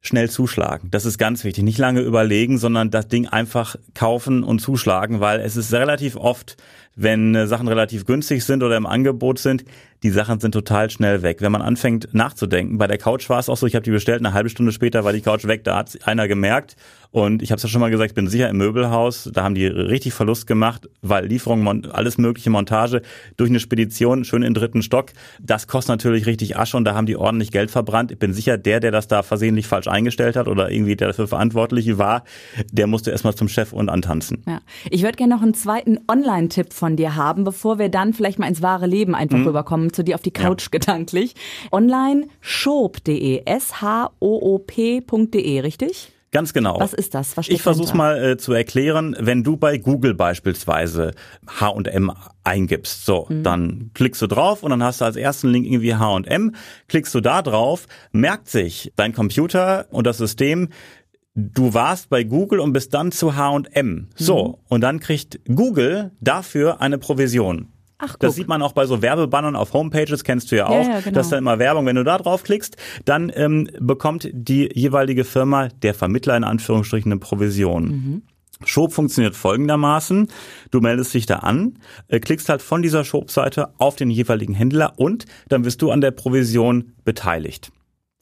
schnell 0.07 0.29
zuschlagen. 0.29 0.89
Das 0.91 1.05
ist 1.05 1.17
ganz 1.17 1.43
wichtig. 1.43 1.63
Nicht 1.63 1.77
lange 1.77 2.01
überlegen, 2.01 2.57
sondern 2.57 2.91
das 2.91 3.07
Ding 3.07 3.27
einfach 3.27 3.75
kaufen 3.93 4.43
und 4.43 4.59
zuschlagen, 4.59 5.19
weil 5.19 5.39
es 5.39 5.55
ist 5.55 5.73
relativ 5.73 6.15
oft, 6.15 6.57
wenn 6.95 7.35
äh, 7.35 7.47
Sachen 7.47 7.67
relativ 7.67 8.05
günstig 8.05 8.43
sind 8.43 8.63
oder 8.63 8.77
im 8.77 8.85
Angebot 8.85 9.39
sind, 9.39 9.65
die 10.03 10.11
Sachen 10.11 10.39
sind 10.39 10.51
total 10.51 10.89
schnell 10.89 11.23
weg. 11.23 11.41
Wenn 11.41 11.51
man 11.51 11.61
anfängt 11.61 12.13
nachzudenken, 12.13 12.77
bei 12.77 12.87
der 12.87 12.97
Couch 12.97 13.29
war 13.29 13.39
es 13.39 13.49
auch 13.49 13.57
so, 13.57 13.65
ich 13.65 13.75
habe 13.75 13.83
die 13.83 13.91
bestellt, 13.91 14.19
eine 14.19 14.33
halbe 14.33 14.49
Stunde 14.49 14.71
später 14.71 15.03
war 15.03 15.13
die 15.13 15.21
Couch 15.21 15.45
weg, 15.45 15.63
da 15.63 15.77
hat 15.77 15.97
einer 16.07 16.27
gemerkt 16.27 16.75
und 17.15 17.41
ich 17.41 17.49
habe 17.51 17.57
es 17.57 17.63
ja 17.63 17.69
schon 17.69 17.81
mal 17.81 17.89
gesagt, 17.89 18.11
ich 18.11 18.15
bin 18.15 18.27
sicher 18.27 18.49
im 18.49 18.57
Möbelhaus, 18.57 19.29
da 19.33 19.43
haben 19.43 19.55
die 19.55 19.65
richtig 19.65 20.13
Verlust 20.13 20.47
gemacht, 20.47 20.89
weil 21.01 21.25
Lieferung, 21.25 21.85
alles 21.85 22.17
mögliche 22.17 22.49
Montage 22.49 23.01
durch 23.37 23.49
eine 23.49 23.59
Spedition, 23.59 24.25
schön 24.25 24.43
in 24.43 24.53
dritten 24.53 24.83
Stock, 24.83 25.11
das 25.41 25.67
kostet 25.67 25.93
natürlich 25.93 26.25
richtig 26.25 26.57
Asche 26.57 26.77
und 26.77 26.83
da 26.83 26.93
haben 26.93 27.05
die 27.05 27.15
ordentlich 27.15 27.51
Geld 27.51 27.71
verbrannt. 27.71 28.11
Ich 28.11 28.19
bin 28.19 28.33
sicher, 28.33 28.57
der, 28.57 28.81
der 28.81 28.91
das 28.91 29.07
da 29.07 29.23
versehentlich 29.23 29.65
falsch 29.65 29.87
eingestellt 29.87 30.35
hat 30.35 30.47
oder 30.47 30.69
irgendwie 30.69 30.95
der 30.95 31.07
dafür 31.07 31.27
verantwortlich 31.27 31.97
war, 31.97 32.25
der 32.71 32.85
musste 32.85 33.11
erstmal 33.11 33.33
zum 33.33 33.47
Chef 33.47 33.73
und 33.73 33.89
antanzen. 33.89 34.43
Ja. 34.45 34.59
Ich 34.91 35.01
würde 35.01 35.15
gerne 35.15 35.33
noch 35.33 35.41
einen 35.41 35.53
zweiten 35.53 35.99
Online-Tipp 36.07 36.73
von 36.73 36.84
dir 36.95 37.15
haben, 37.15 37.43
bevor 37.43 37.79
wir 37.79 37.89
dann 37.89 38.13
vielleicht 38.13 38.39
mal 38.39 38.47
ins 38.47 38.61
wahre 38.61 38.85
Leben 38.87 39.15
einfach 39.15 39.39
mhm. 39.39 39.47
rüberkommen 39.47 39.91
zu 39.91 40.03
dir 40.03 40.15
auf 40.15 40.21
die 40.21 40.31
Couch 40.31 40.63
ja. 40.65 40.69
gedanklich. 40.71 41.35
Online 41.71 42.27
shop.de, 42.41 43.41
S-H-O-O-P.de, 43.45 43.99
richtig? 45.61 46.11
Ganz 46.35 46.51
genau. 46.51 46.77
Was 46.81 46.93
ist 46.93 47.15
das? 47.15 47.37
Was 47.37 47.47
ich 47.47 47.61
versuche 47.61 47.95
mal 47.95 48.21
äh, 48.21 48.37
zu 48.37 48.51
erklären. 48.51 49.15
Wenn 49.17 49.41
du 49.41 49.55
bei 49.55 49.77
Google 49.77 50.13
beispielsweise 50.13 51.13
H&M 51.47 52.11
eingibst, 52.43 53.05
so, 53.05 53.27
mhm. 53.29 53.43
dann 53.43 53.91
klickst 53.93 54.21
du 54.21 54.27
drauf 54.27 54.61
und 54.61 54.71
dann 54.71 54.83
hast 54.83 54.99
du 54.99 55.05
als 55.05 55.15
ersten 55.15 55.47
Link 55.47 55.65
irgendwie 55.65 55.95
H&M, 55.95 56.53
klickst 56.89 57.15
du 57.15 57.21
da 57.21 57.41
drauf, 57.41 57.87
merkt 58.11 58.49
sich 58.49 58.91
dein 58.97 59.13
Computer 59.13 59.85
und 59.91 60.05
das 60.05 60.17
System 60.17 60.67
du 61.35 61.73
warst 61.73 62.09
bei 62.09 62.23
Google 62.23 62.59
und 62.59 62.73
bist 62.73 62.93
dann 62.93 63.11
zu 63.11 63.35
H&M. 63.35 64.07
So, 64.15 64.47
mhm. 64.47 64.53
und 64.69 64.81
dann 64.81 64.99
kriegt 64.99 65.39
Google 65.53 66.11
dafür 66.21 66.81
eine 66.81 66.97
Provision. 66.97 67.67
Ach, 67.97 68.09
guck. 68.13 68.19
Das 68.19 68.35
sieht 68.35 68.47
man 68.47 68.61
auch 68.61 68.73
bei 68.73 68.85
so 68.85 69.01
Werbebannern 69.01 69.55
auf 69.55 69.73
Homepages, 69.73 70.23
kennst 70.23 70.51
du 70.51 70.57
ja 70.57 70.67
auch. 70.67 70.85
Ja, 70.85 70.95
ja, 70.95 70.99
genau. 70.99 71.15
Das 71.15 71.27
ist 71.27 71.31
dann 71.31 71.39
immer 71.39 71.59
Werbung. 71.59 71.85
Wenn 71.85 71.95
du 71.95 72.03
da 72.03 72.17
drauf 72.17 72.43
klickst, 72.43 72.75
dann 73.05 73.31
ähm, 73.33 73.69
bekommt 73.79 74.29
die 74.33 74.69
jeweilige 74.73 75.23
Firma, 75.23 75.69
der 75.81 75.93
Vermittler 75.93 76.35
in 76.35 76.43
Anführungsstrichen, 76.43 77.11
eine 77.11 77.19
Provision. 77.19 77.83
Mhm. 77.83 78.21
Schob 78.63 78.93
funktioniert 78.93 79.35
folgendermaßen. 79.35 80.27
Du 80.71 80.79
meldest 80.79 81.13
dich 81.13 81.25
da 81.25 81.37
an, 81.37 81.79
äh, 82.07 82.19
klickst 82.19 82.49
halt 82.49 82.61
von 82.61 82.81
dieser 82.81 83.03
Schob-Seite 83.03 83.69
auf 83.77 83.95
den 83.95 84.09
jeweiligen 84.09 84.53
Händler 84.53 84.93
und 84.97 85.25
dann 85.49 85.65
wirst 85.65 85.81
du 85.81 85.91
an 85.91 86.01
der 86.01 86.11
Provision 86.11 86.93
beteiligt. 87.03 87.71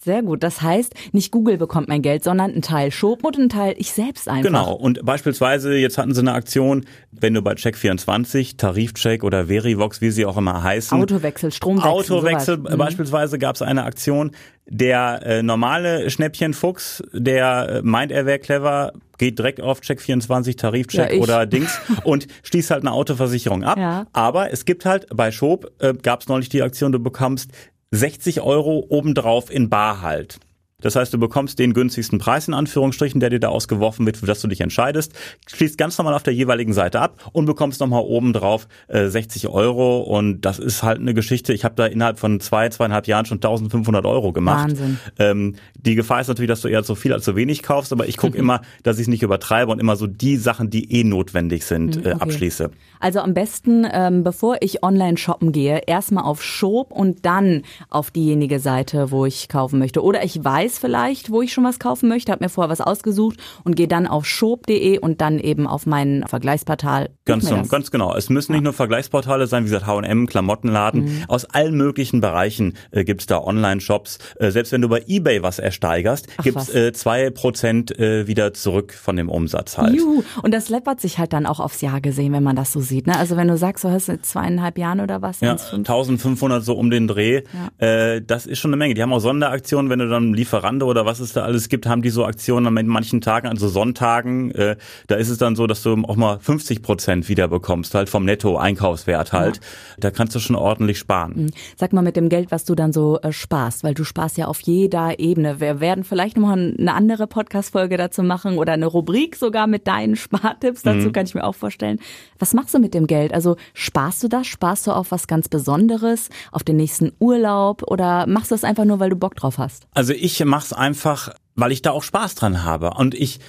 Sehr 0.03 0.21
gut. 0.21 0.43
Das 0.43 0.61
heißt, 0.61 0.93
nicht 1.13 1.31
Google 1.31 1.57
bekommt 1.57 1.87
mein 1.87 2.01
Geld, 2.01 2.23
sondern 2.23 2.53
ein 2.53 2.61
Teil 2.61 2.91
Schob 2.91 3.23
und 3.23 3.37
ein 3.37 3.49
Teil 3.49 3.75
ich 3.77 3.93
selbst 3.93 4.27
einfach. 4.27 4.43
Genau. 4.43 4.73
Und 4.73 5.05
beispielsweise, 5.05 5.75
jetzt 5.75 5.97
hatten 5.97 6.13
sie 6.13 6.19
eine 6.19 6.33
Aktion, 6.33 6.85
wenn 7.11 7.33
du 7.33 7.41
bei 7.41 7.53
Check24, 7.53 8.57
Tarifcheck 8.57 9.23
oder 9.23 9.47
Verivox, 9.47 10.01
wie 10.01 10.11
sie 10.11 10.25
auch 10.25 10.37
immer 10.37 10.61
heißen. 10.61 10.99
Autowechsel, 11.01 11.51
Stromwechsel. 11.51 11.91
Autowechsel 11.91 12.57
sowas. 12.57 12.73
Mhm. 12.73 12.77
beispielsweise 12.77 13.39
gab 13.39 13.55
es 13.55 13.61
eine 13.61 13.83
Aktion. 13.83 14.31
Der 14.65 15.21
äh, 15.25 15.43
normale 15.43 16.09
Schnäppchenfuchs, 16.09 17.03
der 17.11 17.69
äh, 17.69 17.81
meint, 17.81 18.13
er 18.13 18.25
wäre 18.25 18.39
clever, 18.39 18.93
geht 19.17 19.37
direkt 19.37 19.61
auf 19.61 19.81
Check24, 19.81 20.57
Tarifcheck 20.57 21.13
ja, 21.13 21.19
oder 21.19 21.45
Dings 21.45 21.79
und 22.03 22.27
schließt 22.43 22.71
halt 22.71 22.81
eine 22.81 22.93
Autoversicherung 22.93 23.63
ab. 23.63 23.77
Ja. 23.77 24.07
Aber 24.13 24.51
es 24.51 24.63
gibt 24.65 24.85
halt 24.85 25.07
bei 25.13 25.31
Schob, 25.31 25.69
äh, 25.79 25.93
gab 25.93 26.21
es 26.21 26.27
neulich 26.29 26.49
die 26.49 26.61
Aktion, 26.61 26.93
du 26.93 26.99
bekommst 26.99 27.51
60 27.95 28.41
Euro 28.41 28.87
obendrauf 28.89 29.51
in 29.51 29.69
Bar 29.69 30.01
halt. 30.01 30.39
Das 30.83 30.95
heißt, 30.97 31.13
du 31.13 31.17
bekommst 31.17 31.57
den 31.59 31.73
günstigsten 31.73 32.19
Preis 32.19 32.47
in 32.47 32.53
Anführungsstrichen, 32.53 33.19
der 33.19 33.29
dir 33.29 33.39
da 33.39 33.47
ausgeworfen 33.47 34.05
wird, 34.05 34.17
für 34.17 34.25
das 34.25 34.41
du 34.41 34.47
dich 34.47 34.61
entscheidest, 34.61 35.13
schließt 35.47 35.77
ganz 35.77 35.97
normal 35.97 36.13
auf 36.13 36.23
der 36.23 36.33
jeweiligen 36.33 36.73
Seite 36.73 36.99
ab 36.99 37.31
und 37.31 37.45
bekommst 37.45 37.79
nochmal 37.79 38.01
oben 38.01 38.33
drauf 38.33 38.67
äh, 38.89 39.07
60 39.07 39.47
Euro 39.47 40.01
und 40.01 40.41
das 40.41 40.59
ist 40.59 40.83
halt 40.83 40.99
eine 40.99 41.13
Geschichte. 41.13 41.53
Ich 41.53 41.63
habe 41.63 41.75
da 41.75 41.85
innerhalb 41.85 42.19
von 42.19 42.39
zwei, 42.41 42.67
zweieinhalb 42.69 43.07
Jahren 43.07 43.25
schon 43.25 43.37
1500 43.37 44.05
Euro 44.05 44.33
gemacht. 44.33 44.69
Wahnsinn. 44.69 44.99
Ähm, 45.17 45.55
die 45.75 45.95
Gefahr 45.95 46.19
ist 46.19 46.27
natürlich, 46.27 46.49
dass 46.49 46.61
du 46.61 46.67
eher 46.67 46.83
zu 46.83 46.95
viel 46.95 47.13
als 47.13 47.23
zu 47.23 47.35
wenig 47.35 47.63
kaufst, 47.63 47.93
aber 47.93 48.07
ich 48.07 48.17
gucke 48.17 48.37
immer, 48.43 48.61
dass 48.83 48.97
ich 48.97 49.03
es 49.03 49.07
nicht 49.07 49.23
übertreibe 49.23 49.71
und 49.71 49.79
immer 49.79 49.95
so 49.95 50.05
die 50.05 50.35
Sachen, 50.35 50.69
die 50.69 50.91
eh 50.91 51.05
notwendig 51.05 51.65
sind, 51.65 51.95
hm, 51.95 52.05
äh, 52.05 52.09
okay. 52.09 52.17
abschließe. 52.19 52.71
Also 52.99 53.19
am 53.19 53.33
besten, 53.33 53.87
ähm, 53.91 54.23
bevor 54.23 54.57
ich 54.61 54.83
online 54.83 55.17
shoppen 55.17 55.51
gehe, 55.51 55.81
erstmal 55.87 56.23
auf 56.23 56.43
Shop 56.43 56.91
und 56.91 57.25
dann 57.25 57.63
auf 57.89 58.11
diejenige 58.11 58.59
Seite, 58.59 59.11
wo 59.11 59.25
ich 59.25 59.49
kaufen 59.49 59.79
möchte. 59.79 60.03
Oder 60.03 60.23
ich 60.23 60.43
weiß, 60.43 60.72
weiß 60.73 60.79
vielleicht, 60.79 61.29
wo 61.29 61.41
ich 61.41 61.53
schon 61.53 61.63
was 61.63 61.79
kaufen 61.79 62.09
möchte, 62.09 62.31
habe 62.31 62.43
mir 62.43 62.49
vorher 62.49 62.69
was 62.69 62.81
ausgesucht 62.81 63.37
und 63.63 63.75
gehe 63.75 63.87
dann 63.87 64.07
auf 64.07 64.25
shop.de 64.25 64.99
und 64.99 65.21
dann 65.21 65.39
eben 65.39 65.67
auf 65.67 65.85
mein 65.85 66.23
Vergleichsportal. 66.27 67.09
Ganz, 67.25 67.47
so, 67.47 67.61
ganz 67.63 67.91
genau. 67.91 68.15
Es 68.15 68.29
müssen 68.29 68.53
nicht 68.53 68.63
nur 68.63 68.73
Vergleichsportale 68.73 69.47
sein, 69.47 69.63
wie 69.63 69.69
gesagt 69.69 69.87
H&M, 69.87 70.27
Klamottenladen. 70.27 71.05
Mhm. 71.05 71.23
Aus 71.27 71.45
allen 71.45 71.75
möglichen 71.75 72.21
Bereichen 72.21 72.75
äh, 72.91 73.03
gibt's 73.03 73.25
da 73.25 73.39
Online-Shops. 73.39 74.19
Äh, 74.39 74.51
selbst 74.51 74.71
wenn 74.71 74.81
du 74.81 74.89
bei 74.89 75.03
Ebay 75.07 75.43
was 75.43 75.59
ersteigerst, 75.59 76.27
Ach, 76.37 76.43
gibt's 76.43 76.69
äh, 76.69 76.93
zwei 76.93 77.29
Prozent 77.29 77.97
äh, 77.97 78.27
wieder 78.27 78.53
zurück 78.53 78.93
von 78.93 79.15
dem 79.15 79.29
Umsatz 79.29 79.77
halt. 79.77 79.95
Juhu. 79.95 80.23
Und 80.41 80.53
das 80.53 80.69
läppert 80.69 81.01
sich 81.01 81.17
halt 81.19 81.33
dann 81.33 81.45
auch 81.45 81.59
aufs 81.59 81.81
Jahr 81.81 82.01
gesehen, 82.01 82.33
wenn 82.33 82.43
man 82.43 82.55
das 82.55 82.73
so 82.73 82.81
sieht. 82.81 83.07
Ne? 83.07 83.17
Also 83.17 83.37
wenn 83.37 83.47
du 83.47 83.57
sagst, 83.57 83.83
du 83.83 83.89
hast 83.89 84.11
zweieinhalb 84.25 84.77
Jahren 84.77 84.99
oder 84.99 85.21
was? 85.21 85.39
Ja, 85.41 85.51
1500 85.51 86.63
so 86.63 86.75
um 86.75 86.89
den 86.89 87.07
Dreh. 87.07 87.43
Ja. 87.79 87.87
Äh, 87.87 88.21
das 88.21 88.45
ist 88.45 88.59
schon 88.59 88.69
eine 88.69 88.77
Menge. 88.77 88.93
Die 88.93 89.01
haben 89.01 89.13
auch 89.13 89.19
Sonderaktionen, 89.19 89.89
wenn 89.89 89.99
du 89.99 90.09
dann 90.09 90.33
Liefer 90.33 90.52
Lieferando 90.53 90.87
oder 90.87 91.05
was 91.05 91.19
es 91.19 91.33
da 91.33 91.43
alles 91.43 91.67
gibt, 91.67 91.87
haben 91.87 92.03
die 92.03 92.11
so 92.11 92.25
Aktionen 92.25 92.77
an 92.77 92.85
manchen 92.85 93.21
Tagen, 93.21 93.47
also 93.47 93.67
Sonntagen, 93.67 94.51
äh, 94.51 94.75
da 95.07 95.15
ist 95.15 95.29
es 95.29 95.39
dann 95.39 95.55
so, 95.55 95.65
dass 95.65 95.81
du 95.81 95.95
auch 96.03 96.15
mal 96.15 96.39
50 96.39 96.83
Prozent 96.83 97.27
wieder 97.27 97.47
bekommst, 97.47 97.95
halt 97.95 98.07
vom 98.07 98.23
Netto-Einkaufswert 98.25 99.33
halt. 99.33 99.57
Ja. 99.57 99.61
Da 99.99 100.11
kannst 100.11 100.35
du 100.35 100.39
schon 100.39 100.55
ordentlich 100.55 100.99
sparen. 100.99 101.45
Mhm. 101.45 101.49
Sag 101.75 101.91
mal 101.93 102.03
mit 102.03 102.15
dem 102.15 102.29
Geld, 102.29 102.51
was 102.51 102.65
du 102.65 102.75
dann 102.75 102.93
so 102.93 103.19
äh, 103.21 103.31
sparst, 103.31 103.83
weil 103.83 103.95
du 103.95 104.03
sparst 104.03 104.37
ja 104.37 104.45
auf 104.45 104.59
jeder 104.61 105.19
Ebene. 105.19 105.59
Wir 105.59 105.79
werden 105.79 106.03
vielleicht 106.03 106.37
noch 106.37 106.47
mal 106.47 106.75
eine 106.77 106.93
andere 106.93 107.25
Podcast-Folge 107.25 107.97
dazu 107.97 108.21
machen 108.21 108.59
oder 108.59 108.73
eine 108.73 108.85
Rubrik 108.85 109.35
sogar 109.35 109.65
mit 109.65 109.87
deinen 109.87 110.15
Spartipps. 110.15 110.83
Dazu 110.83 111.07
mhm. 111.07 111.13
kann 111.13 111.25
ich 111.25 111.33
mir 111.33 111.45
auch 111.45 111.55
vorstellen. 111.55 111.99
Was 112.37 112.53
machst 112.53 112.75
du 112.75 112.79
mit 112.79 112.93
dem 112.93 113.07
Geld? 113.07 113.33
Also 113.33 113.55
sparst 113.73 114.21
du 114.21 114.27
das? 114.27 114.45
Sparst 114.45 114.85
du 114.85 114.91
auf 114.91 115.09
was 115.09 115.25
ganz 115.25 115.49
Besonderes? 115.49 116.29
Auf 116.51 116.63
den 116.63 116.75
nächsten 116.75 117.11
Urlaub? 117.19 117.81
Oder 117.87 118.27
machst 118.27 118.51
du 118.51 118.55
das 118.55 118.63
einfach 118.63 118.85
nur, 118.85 118.99
weil 118.99 119.09
du 119.09 119.15
Bock 119.15 119.35
drauf 119.35 119.57
hast? 119.57 119.87
Also 119.95 120.13
ich 120.13 120.42
mach's 120.45 120.73
einfach, 120.73 121.29
weil 121.55 121.71
ich 121.71 121.81
da 121.81 121.91
auch 121.91 122.03
Spaß 122.03 122.35
dran 122.35 122.63
habe. 122.63 122.91
Und 122.91 123.13
ich 123.15 123.39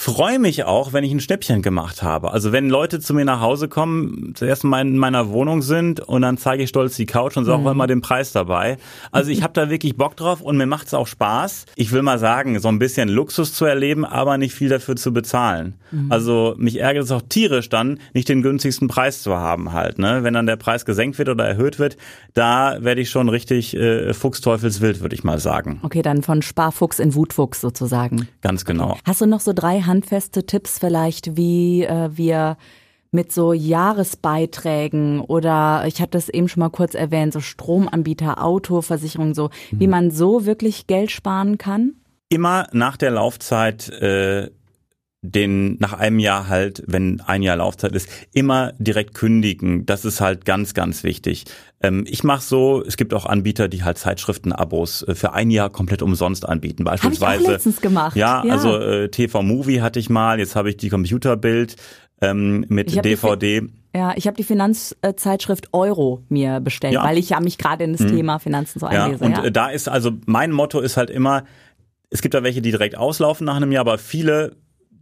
freue 0.00 0.38
mich 0.38 0.62
auch, 0.62 0.92
wenn 0.92 1.02
ich 1.02 1.10
ein 1.10 1.18
Schnäppchen 1.18 1.60
gemacht 1.60 2.04
habe. 2.04 2.30
Also 2.30 2.52
wenn 2.52 2.70
Leute 2.70 3.00
zu 3.00 3.14
mir 3.14 3.24
nach 3.24 3.40
Hause 3.40 3.66
kommen, 3.66 4.32
zuerst 4.36 4.62
mal 4.62 4.80
in 4.80 4.96
meiner 4.96 5.30
Wohnung 5.30 5.60
sind 5.60 5.98
und 5.98 6.22
dann 6.22 6.38
zeige 6.38 6.62
ich 6.62 6.68
stolz 6.68 6.94
die 6.94 7.04
Couch 7.04 7.36
und 7.36 7.44
sage 7.44 7.58
mhm. 7.58 7.66
auch 7.66 7.70
immer 7.72 7.88
den 7.88 8.00
Preis 8.00 8.30
dabei. 8.30 8.76
Also 9.10 9.32
ich 9.32 9.42
habe 9.42 9.54
da 9.54 9.70
wirklich 9.70 9.96
Bock 9.96 10.14
drauf 10.14 10.40
und 10.40 10.56
mir 10.56 10.66
macht 10.66 10.86
es 10.86 10.94
auch 10.94 11.08
Spaß. 11.08 11.66
Ich 11.74 11.90
will 11.90 12.02
mal 12.02 12.20
sagen, 12.20 12.60
so 12.60 12.68
ein 12.68 12.78
bisschen 12.78 13.08
Luxus 13.08 13.52
zu 13.54 13.64
erleben, 13.64 14.04
aber 14.04 14.38
nicht 14.38 14.54
viel 14.54 14.68
dafür 14.68 14.94
zu 14.94 15.12
bezahlen. 15.12 15.74
Mhm. 15.90 16.12
Also 16.12 16.54
mich 16.58 16.78
ärgert 16.78 17.02
es 17.02 17.10
auch 17.10 17.22
tierisch 17.28 17.68
dann, 17.68 17.98
nicht 18.14 18.28
den 18.28 18.42
günstigsten 18.42 18.86
Preis 18.86 19.24
zu 19.24 19.36
haben 19.36 19.72
halt. 19.72 19.98
Ne? 19.98 20.22
Wenn 20.22 20.32
dann 20.32 20.46
der 20.46 20.56
Preis 20.56 20.84
gesenkt 20.84 21.18
wird 21.18 21.28
oder 21.28 21.44
erhöht 21.44 21.80
wird, 21.80 21.96
da 22.34 22.76
werde 22.78 23.00
ich 23.00 23.10
schon 23.10 23.28
richtig 23.28 23.74
äh, 23.74 24.14
Fuchsteufelswild, 24.14 25.00
würde 25.00 25.16
ich 25.16 25.24
mal 25.24 25.40
sagen. 25.40 25.80
Okay, 25.82 26.02
dann 26.02 26.22
von 26.22 26.40
Sparfuchs 26.40 27.00
in 27.00 27.16
Wutfuchs 27.16 27.60
sozusagen. 27.60 28.28
Ganz 28.42 28.64
genau. 28.64 28.90
Okay. 28.90 29.00
Hast 29.04 29.20
du 29.22 29.26
noch 29.26 29.40
so 29.40 29.52
drei 29.52 29.87
handfeste 29.88 30.46
Tipps 30.46 30.78
vielleicht, 30.78 31.36
wie 31.36 31.82
äh, 31.82 32.10
wir 32.12 32.56
mit 33.10 33.32
so 33.32 33.52
Jahresbeiträgen 33.52 35.20
oder 35.20 35.84
ich 35.86 36.00
hatte 36.00 36.10
das 36.12 36.28
eben 36.28 36.48
schon 36.48 36.60
mal 36.60 36.68
kurz 36.68 36.94
erwähnt, 36.94 37.32
so 37.32 37.40
Stromanbieter, 37.40 38.44
Autoversicherung, 38.44 39.34
so, 39.34 39.50
mhm. 39.70 39.80
wie 39.80 39.86
man 39.86 40.10
so 40.10 40.46
wirklich 40.46 40.86
Geld 40.86 41.10
sparen 41.10 41.58
kann? 41.58 41.94
Immer 42.28 42.68
nach 42.72 42.96
der 42.98 43.10
Laufzeit 43.10 43.88
äh, 43.88 44.50
den 45.20 45.76
nach 45.80 45.94
einem 45.94 46.20
Jahr 46.20 46.48
halt, 46.48 46.82
wenn 46.86 47.20
ein 47.20 47.42
Jahr 47.42 47.56
Laufzeit 47.56 47.92
ist, 47.92 48.08
immer 48.32 48.72
direkt 48.78 49.14
kündigen. 49.14 49.84
Das 49.84 50.04
ist 50.04 50.20
halt 50.20 50.44
ganz, 50.44 50.74
ganz 50.74 51.02
wichtig. 51.02 51.44
Ähm, 51.80 52.04
ich 52.08 52.22
mache 52.22 52.42
so, 52.42 52.84
es 52.86 52.96
gibt 52.96 53.12
auch 53.12 53.26
Anbieter, 53.26 53.68
die 53.68 53.82
halt 53.82 53.98
Zeitschriftenabos 53.98 55.02
äh, 55.02 55.14
für 55.16 55.32
ein 55.32 55.50
Jahr 55.50 55.70
komplett 55.70 56.02
umsonst 56.02 56.48
anbieten. 56.48 56.84
Beispielsweise. 56.84 57.34
Hab 57.34 57.40
ich 57.40 57.46
auch 57.46 57.52
letztens 57.52 57.80
gemacht. 57.80 58.16
Ja, 58.16 58.44
ja. 58.44 58.52
also 58.52 58.78
äh, 58.78 59.08
TV 59.08 59.42
Movie 59.42 59.80
hatte 59.80 59.98
ich 59.98 60.08
mal, 60.08 60.38
jetzt 60.38 60.54
habe 60.54 60.70
ich 60.70 60.76
die 60.76 60.88
Computerbild 60.88 61.74
ähm, 62.20 62.64
mit 62.68 63.04
DVD. 63.04 63.62
Ja, 63.94 64.12
ich 64.16 64.28
habe 64.28 64.36
die 64.36 64.44
Finanzzeitschrift 64.44 65.72
Euro 65.72 66.22
mir 66.28 66.60
bestellt, 66.60 66.94
ja. 66.94 67.02
weil 67.02 67.18
ich 67.18 67.30
ja 67.30 67.40
mich 67.40 67.58
gerade 67.58 67.82
in 67.82 67.92
das 67.92 68.02
hm. 68.02 68.10
Thema 68.10 68.38
Finanzen 68.38 68.78
so 68.78 68.86
einlese. 68.86 69.24
Ja, 69.24 69.26
und 69.26 69.36
ja. 69.36 69.44
Äh, 69.44 69.52
da 69.52 69.68
ist 69.68 69.88
also 69.88 70.12
mein 70.26 70.52
Motto 70.52 70.78
ist 70.78 70.96
halt 70.96 71.10
immer, 71.10 71.44
es 72.10 72.22
gibt 72.22 72.34
da 72.34 72.44
welche, 72.44 72.62
die 72.62 72.70
direkt 72.70 72.96
auslaufen 72.96 73.46
nach 73.46 73.56
einem 73.56 73.72
Jahr, 73.72 73.80
aber 73.80 73.98
viele 73.98 74.52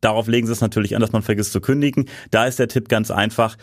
Darauf 0.00 0.28
legen 0.28 0.46
sie 0.46 0.52
es 0.52 0.60
natürlich 0.60 0.94
an, 0.94 1.00
dass 1.00 1.12
man 1.12 1.22
vergisst 1.22 1.52
zu 1.52 1.60
kündigen. 1.60 2.06
Da 2.30 2.46
ist 2.46 2.58
der 2.58 2.68
Tipp 2.68 2.88
ganz 2.88 3.10
einfach. 3.10 3.56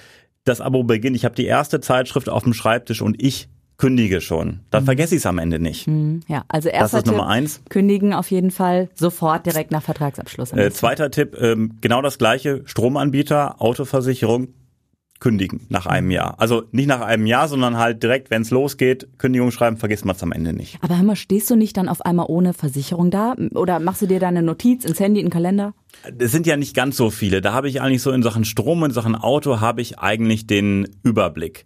Das 0.46 0.60
Abo 0.60 0.84
beginnt. 0.84 1.16
Ich 1.16 1.26
habe 1.26 1.36
die 1.36 1.46
erste 1.46 1.80
Zeitschrift 1.80 2.28
auf 2.30 2.44
dem 2.44 2.54
Schreibtisch 2.54 3.02
und 3.02 3.22
ich 3.22 3.48
kündige 3.78 4.22
schon. 4.22 4.62
Dann 4.70 4.84
mhm. 4.84 4.86
vergesse 4.86 5.16
ich 5.16 5.20
es 5.20 5.26
am 5.26 5.38
Ende 5.40 5.60
nicht. 5.60 5.88
Mhm. 5.88 6.22
Ja, 6.28 6.44
also 6.48 6.70
erster 6.70 6.84
das 6.84 6.94
ist 6.94 7.04
Tipp, 7.04 7.14
Nummer 7.14 7.28
eins. 7.28 7.62
kündigen 7.70 8.14
auf 8.14 8.30
jeden 8.32 8.52
Fall 8.52 8.90
sofort 8.94 9.46
direkt 9.46 9.72
nach 9.72 9.84
Vertragsabschluss. 9.84 10.54
Äh, 10.54 10.72
zweiter 10.72 11.12
Tipp, 11.12 11.36
ähm, 11.40 11.78
genau 11.82 12.02
das 12.02 12.18
gleiche, 12.18 12.62
Stromanbieter, 12.66 13.62
Autoversicherung, 13.62 14.50
kündigen 15.24 15.62
nach 15.70 15.86
einem 15.86 16.12
Jahr. 16.12 16.36
Also 16.38 16.64
nicht 16.74 16.88
nach 16.88 17.00
einem 17.00 17.26
Jahr, 17.26 17.48
sondern 17.48 17.78
halt 17.78 18.04
direkt, 18.04 18.30
wenn 18.30 18.42
es 18.42 18.52
losgeht, 18.52 19.08
Kündigung 19.20 19.52
schreiben, 19.52 19.78
vergisst 19.78 20.04
man 20.04 20.18
es 20.18 20.22
am 20.22 20.34
Ende 20.34 20.52
nicht. 20.52 20.78
Aber 20.82 20.98
hör 20.98 21.04
mal, 21.06 21.16
stehst 21.16 21.50
du 21.50 21.56
nicht 21.56 21.78
dann 21.78 21.88
auf 21.88 22.02
einmal 22.02 22.26
ohne 22.28 22.54
Versicherung 22.54 23.10
da? 23.10 23.34
Oder 23.56 23.80
machst 23.80 24.02
du 24.02 24.06
dir 24.06 24.20
da 24.20 24.28
eine 24.28 24.44
Notiz 24.44 24.84
ins 24.84 25.00
Handy, 25.00 25.22
in 25.22 25.28
den 25.28 25.32
Kalender? 25.32 25.74
Es 26.20 26.34
sind 26.34 26.46
ja 26.46 26.58
nicht 26.58 26.76
ganz 26.76 26.98
so 26.98 27.10
viele. 27.10 27.40
Da 27.40 27.54
habe 27.54 27.70
ich 27.70 27.80
eigentlich 27.80 28.02
so 28.02 28.12
in 28.12 28.22
Sachen 28.22 28.44
Strom 28.44 28.84
in 28.84 28.92
Sachen 28.92 29.16
Auto 29.16 29.62
habe 29.62 29.80
ich 29.80 29.98
eigentlich 29.98 30.46
den 30.46 30.90
Überblick. 31.04 31.64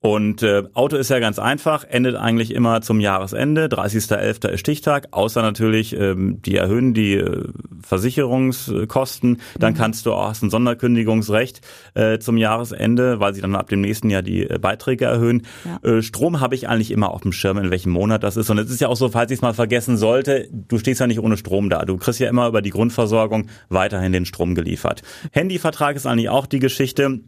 Und 0.00 0.44
äh, 0.44 0.62
Auto 0.74 0.96
ist 0.96 1.10
ja 1.10 1.18
ganz 1.18 1.40
einfach, 1.40 1.82
endet 1.82 2.14
eigentlich 2.14 2.54
immer 2.54 2.82
zum 2.82 3.00
Jahresende, 3.00 3.66
30.11. 3.66 4.48
ist 4.50 4.60
Stichtag, 4.60 5.08
außer 5.10 5.42
natürlich, 5.42 5.92
ähm, 5.92 6.40
die 6.40 6.54
erhöhen 6.54 6.94
die 6.94 7.14
äh, 7.14 7.48
Versicherungskosten, 7.82 9.38
dann 9.58 9.72
mhm. 9.72 9.76
kannst 9.76 10.06
du 10.06 10.12
auch 10.12 10.28
hast 10.28 10.42
ein 10.42 10.50
Sonderkündigungsrecht 10.50 11.62
äh, 11.94 12.20
zum 12.20 12.36
Jahresende, 12.36 13.18
weil 13.18 13.34
sie 13.34 13.40
dann 13.40 13.56
ab 13.56 13.68
dem 13.70 13.80
nächsten 13.80 14.08
Jahr 14.08 14.22
die 14.22 14.48
äh, 14.48 14.58
Beiträge 14.60 15.06
erhöhen. 15.06 15.42
Ja. 15.64 15.90
Äh, 15.90 16.02
Strom 16.02 16.38
habe 16.38 16.54
ich 16.54 16.68
eigentlich 16.68 16.92
immer 16.92 17.10
auf 17.10 17.22
dem 17.22 17.32
Schirm, 17.32 17.58
in 17.58 17.72
welchem 17.72 17.90
Monat 17.90 18.22
das 18.22 18.36
ist. 18.36 18.50
Und 18.50 18.58
es 18.58 18.70
ist 18.70 18.80
ja 18.80 18.86
auch 18.86 18.96
so, 18.96 19.08
falls 19.08 19.32
ich 19.32 19.38
es 19.38 19.42
mal 19.42 19.54
vergessen 19.54 19.96
sollte, 19.96 20.48
du 20.52 20.78
stehst 20.78 21.00
ja 21.00 21.08
nicht 21.08 21.18
ohne 21.18 21.36
Strom 21.36 21.70
da. 21.70 21.84
Du 21.84 21.96
kriegst 21.96 22.20
ja 22.20 22.28
immer 22.28 22.46
über 22.46 22.62
die 22.62 22.70
Grundversorgung 22.70 23.48
weiterhin 23.68 24.12
den 24.12 24.26
Strom 24.26 24.54
geliefert. 24.54 25.02
Handyvertrag 25.32 25.96
ist 25.96 26.06
eigentlich 26.06 26.28
auch 26.28 26.46
die 26.46 26.60
Geschichte 26.60 27.20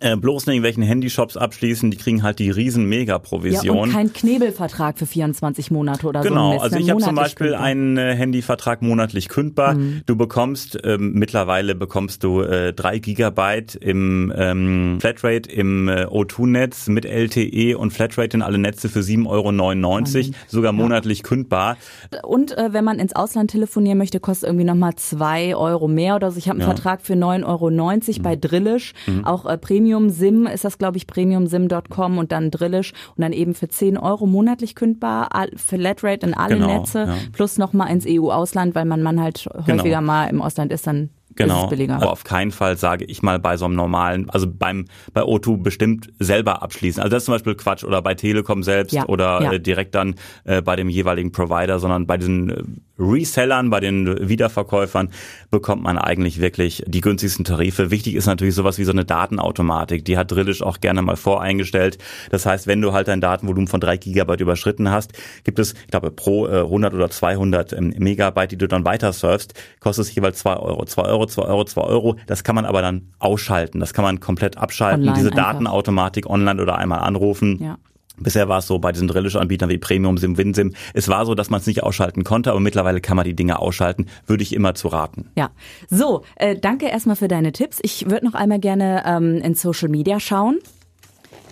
äh, 0.00 0.16
bloß 0.16 0.46
in 0.46 0.54
irgendwelchen 0.54 0.82
Handyshops 0.82 1.36
abschließen, 1.36 1.90
die 1.90 1.96
kriegen 1.98 2.22
halt 2.22 2.38
die 2.38 2.50
riesen 2.50 2.86
Mega-Provision. 2.86 3.76
Ja, 3.76 3.82
und 3.82 3.92
kein 3.92 4.12
Knebelvertrag 4.12 4.98
für 4.98 5.06
24 5.06 5.70
Monate 5.70 6.06
oder 6.06 6.22
genau, 6.22 6.34
so. 6.34 6.50
Genau, 6.52 6.62
also 6.62 6.76
ich 6.78 6.90
habe 6.90 7.02
zum 7.02 7.14
Beispiel 7.14 7.48
kündbar. 7.48 7.64
einen 7.64 7.96
äh, 7.98 8.14
Handyvertrag 8.14 8.80
monatlich 8.80 9.28
kündbar. 9.28 9.74
Mhm. 9.74 10.00
Du 10.06 10.16
bekommst, 10.16 10.78
ähm, 10.84 11.12
mittlerweile 11.14 11.74
bekommst 11.74 12.24
du 12.24 12.40
äh, 12.40 12.72
drei 12.72 12.98
Gigabyte 12.98 13.74
im 13.74 14.32
ähm, 14.34 14.98
Flatrate 15.00 15.50
im 15.50 15.88
äh, 15.88 16.06
O2-Netz 16.06 16.88
mit 16.88 17.04
LTE 17.04 17.76
und 17.76 17.92
Flatrate 17.92 18.38
in 18.38 18.42
alle 18.42 18.56
Netze 18.56 18.88
für 18.88 19.00
7,99 19.00 19.26
Euro, 19.28 19.52
mhm. 19.52 20.34
sogar 20.48 20.72
monatlich 20.72 21.18
ja. 21.18 21.24
kündbar. 21.24 21.76
Und 22.22 22.56
äh, 22.56 22.72
wenn 22.72 22.84
man 22.84 22.98
ins 22.98 23.14
Ausland 23.14 23.50
telefonieren 23.50 23.98
möchte, 23.98 24.18
kostet 24.18 24.48
irgendwie 24.48 24.64
nochmal 24.64 24.94
zwei 24.96 25.54
Euro 25.54 25.88
mehr 25.88 26.16
oder 26.16 26.30
so. 26.30 26.38
Ich 26.38 26.48
habe 26.48 26.58
einen 26.58 26.68
ja. 26.68 26.74
Vertrag 26.74 27.02
für 27.02 27.14
9,90 27.14 27.44
Euro 27.44 27.70
mhm. 27.70 28.22
bei 28.22 28.36
Drillisch, 28.36 28.94
mhm. 29.06 29.26
auch 29.26 29.44
äh, 29.44 29.58
Premium 29.58 29.89
Premium 29.90 30.10
SIM 30.10 30.46
ist 30.46 30.64
das, 30.64 30.78
glaube 30.78 30.98
ich, 30.98 31.08
premiumsim.com 31.08 32.18
und 32.18 32.30
dann 32.30 32.52
Drillisch 32.52 32.92
und 33.16 33.22
dann 33.22 33.32
eben 33.32 33.54
für 33.54 33.68
10 33.68 33.98
Euro 33.98 34.26
monatlich 34.26 34.76
kündbar, 34.76 35.28
Flatrate 35.56 36.26
in 36.26 36.34
alle 36.34 36.54
genau, 36.54 36.78
Netze, 36.78 37.00
ja. 37.00 37.16
plus 37.32 37.58
nochmal 37.58 37.90
ins 37.90 38.06
EU-Ausland, 38.08 38.76
weil 38.76 38.84
man, 38.84 39.02
man 39.02 39.20
halt 39.20 39.48
genau. 39.50 39.66
häufiger 39.66 39.98
genau. 39.98 40.00
mal 40.02 40.26
im 40.26 40.40
Ausland 40.42 40.72
ist, 40.72 40.86
dann 40.86 41.10
Genau, 41.36 41.70
aber 41.70 42.10
auf 42.10 42.24
keinen 42.24 42.50
Fall 42.50 42.76
sage 42.76 43.04
ich 43.04 43.22
mal 43.22 43.38
bei 43.38 43.56
so 43.56 43.64
einem 43.64 43.76
normalen, 43.76 44.28
also 44.30 44.48
beim 44.50 44.86
bei 45.14 45.22
O2 45.22 45.62
bestimmt 45.62 46.12
selber 46.18 46.60
abschließen. 46.60 47.00
Also 47.00 47.14
das 47.14 47.22
ist 47.22 47.26
zum 47.26 47.34
Beispiel 47.34 47.54
Quatsch 47.54 47.84
oder 47.84 48.02
bei 48.02 48.14
Telekom 48.14 48.64
selbst 48.64 48.92
ja, 48.92 49.06
oder 49.06 49.40
ja. 49.40 49.52
Äh, 49.52 49.60
direkt 49.60 49.94
dann 49.94 50.16
äh, 50.44 50.60
bei 50.60 50.74
dem 50.74 50.88
jeweiligen 50.88 51.30
Provider, 51.30 51.78
sondern 51.78 52.08
bei 52.08 52.18
diesen 52.18 52.50
äh, 52.50 52.62
Resellern, 53.00 53.70
bei 53.70 53.80
den 53.80 54.28
Wiederverkäufern 54.28 55.10
bekommt 55.50 55.82
man 55.82 55.98
eigentlich 55.98 56.40
wirklich 56.40 56.84
die 56.86 57.00
günstigsten 57.00 57.44
Tarife. 57.44 57.90
Wichtig 57.90 58.14
ist 58.14 58.26
natürlich 58.26 58.54
sowas 58.54 58.78
wie 58.78 58.84
so 58.84 58.92
eine 58.92 59.04
Datenautomatik. 59.04 60.04
Die 60.04 60.16
hat 60.16 60.30
Drillisch 60.30 60.62
auch 60.62 60.80
gerne 60.80 61.02
mal 61.02 61.16
voreingestellt. 61.16 61.98
Das 62.30 62.46
heißt, 62.46 62.66
wenn 62.66 62.80
du 62.80 62.92
halt 62.92 63.08
dein 63.08 63.20
Datenvolumen 63.20 63.68
von 63.68 63.80
drei 63.80 63.96
Gigabyte 63.96 64.40
überschritten 64.40 64.90
hast, 64.90 65.12
gibt 65.44 65.58
es, 65.58 65.72
ich 65.72 65.90
glaube, 65.90 66.10
pro 66.10 66.46
100 66.46 66.94
oder 66.94 67.10
200 67.10 67.72
ähm, 67.72 67.94
Megabyte, 67.98 68.52
die 68.52 68.58
du 68.58 68.68
dann 68.68 68.84
weiter 68.84 69.12
surfst, 69.12 69.54
kostet 69.80 70.06
es 70.06 70.14
jeweils 70.14 70.38
zwei 70.38 70.56
Euro. 70.56 70.84
Zwei 70.84 71.02
Euro, 71.02 71.26
zwei 71.26 71.42
Euro, 71.42 71.64
zwei 71.64 71.82
Euro. 71.82 72.16
Das 72.26 72.44
kann 72.44 72.54
man 72.54 72.64
aber 72.64 72.82
dann 72.82 73.08
ausschalten. 73.18 73.80
Das 73.80 73.94
kann 73.94 74.04
man 74.04 74.20
komplett 74.20 74.58
abschalten. 74.58 75.02
Online 75.02 75.16
Diese 75.16 75.30
einfach. 75.30 75.52
Datenautomatik 75.52 76.28
online 76.28 76.60
oder 76.60 76.78
einmal 76.78 77.00
anrufen. 77.00 77.58
Ja. 77.62 77.78
Bisher 78.20 78.48
war 78.48 78.58
es 78.58 78.66
so 78.66 78.78
bei 78.78 78.92
diesen 78.92 79.08
Drillisch-Anbietern 79.08 79.70
wie 79.70 79.78
Premium 79.78 80.18
Sim, 80.18 80.36
WinSim. 80.38 80.74
Es 80.94 81.08
war 81.08 81.26
so, 81.26 81.34
dass 81.34 81.50
man 81.50 81.60
es 81.60 81.66
nicht 81.66 81.82
ausschalten 81.82 82.22
konnte, 82.24 82.50
aber 82.50 82.60
mittlerweile 82.60 83.00
kann 83.00 83.16
man 83.16 83.24
die 83.24 83.34
Dinge 83.34 83.58
ausschalten. 83.58 84.06
Würde 84.26 84.42
ich 84.42 84.54
immer 84.54 84.74
zu 84.74 84.88
raten. 84.88 85.30
Ja. 85.36 85.50
So, 85.88 86.22
äh, 86.36 86.56
danke 86.56 86.86
erstmal 86.86 87.16
für 87.16 87.28
deine 87.28 87.52
Tipps. 87.52 87.78
Ich 87.82 88.10
würde 88.10 88.26
noch 88.26 88.34
einmal 88.34 88.60
gerne 88.60 89.02
ähm, 89.06 89.36
in 89.36 89.54
Social 89.54 89.88
Media 89.88 90.20
schauen. 90.20 90.58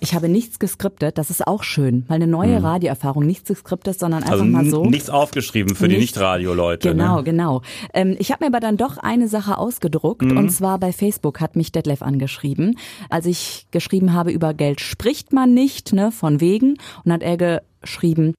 Ich 0.00 0.14
habe 0.14 0.28
nichts 0.28 0.58
geskriptet, 0.58 1.18
das 1.18 1.30
ist 1.30 1.46
auch 1.46 1.62
schön. 1.62 2.04
Mal 2.08 2.16
eine 2.16 2.26
neue 2.26 2.56
hm. 2.56 2.64
Radioerfahrung, 2.64 3.26
nichts 3.26 3.48
geskriptet, 3.48 3.98
sondern 3.98 4.22
einfach 4.22 4.32
also 4.32 4.44
mal 4.44 4.64
so. 4.64 4.84
Nichts 4.84 5.10
aufgeschrieben 5.10 5.74
für 5.74 5.84
Nicht, 5.84 5.96
die 5.96 6.00
Nicht-Radio-Leute. 6.00 6.88
Ne? 6.88 6.94
Genau, 6.94 7.16
ne? 7.16 7.24
genau. 7.24 7.62
Ähm, 7.94 8.16
ich 8.18 8.30
habe 8.30 8.44
mir 8.44 8.48
aber 8.48 8.60
dann 8.60 8.76
doch 8.76 8.98
eine 8.98 9.28
Sache 9.28 9.58
ausgedruckt 9.58 10.22
mhm. 10.22 10.36
und 10.36 10.50
zwar 10.50 10.78
bei 10.78 10.92
Facebook 10.92 11.40
hat 11.40 11.56
mich 11.56 11.72
Detlef 11.72 12.02
angeschrieben, 12.02 12.78
als 13.10 13.26
ich 13.26 13.66
geschrieben 13.70 14.12
habe, 14.12 14.30
über 14.30 14.54
Geld 14.54 14.80
spricht 14.80 15.32
man 15.32 15.54
nicht, 15.54 15.92
ne, 15.92 16.12
von 16.12 16.40
wegen. 16.40 16.76
Und 17.04 17.12
hat 17.12 17.22
er 17.22 17.62
geschrieben, 17.82 18.34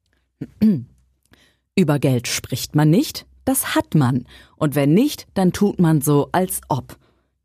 über 1.75 1.99
Geld 1.99 2.27
spricht 2.27 2.75
man 2.75 2.89
nicht, 2.89 3.25
das 3.45 3.75
hat 3.75 3.95
man. 3.95 4.25
Und 4.55 4.75
wenn 4.75 4.93
nicht, 4.93 5.27
dann 5.33 5.51
tut 5.51 5.79
man 5.79 6.01
so, 6.01 6.29
als 6.31 6.61
ob. 6.69 6.97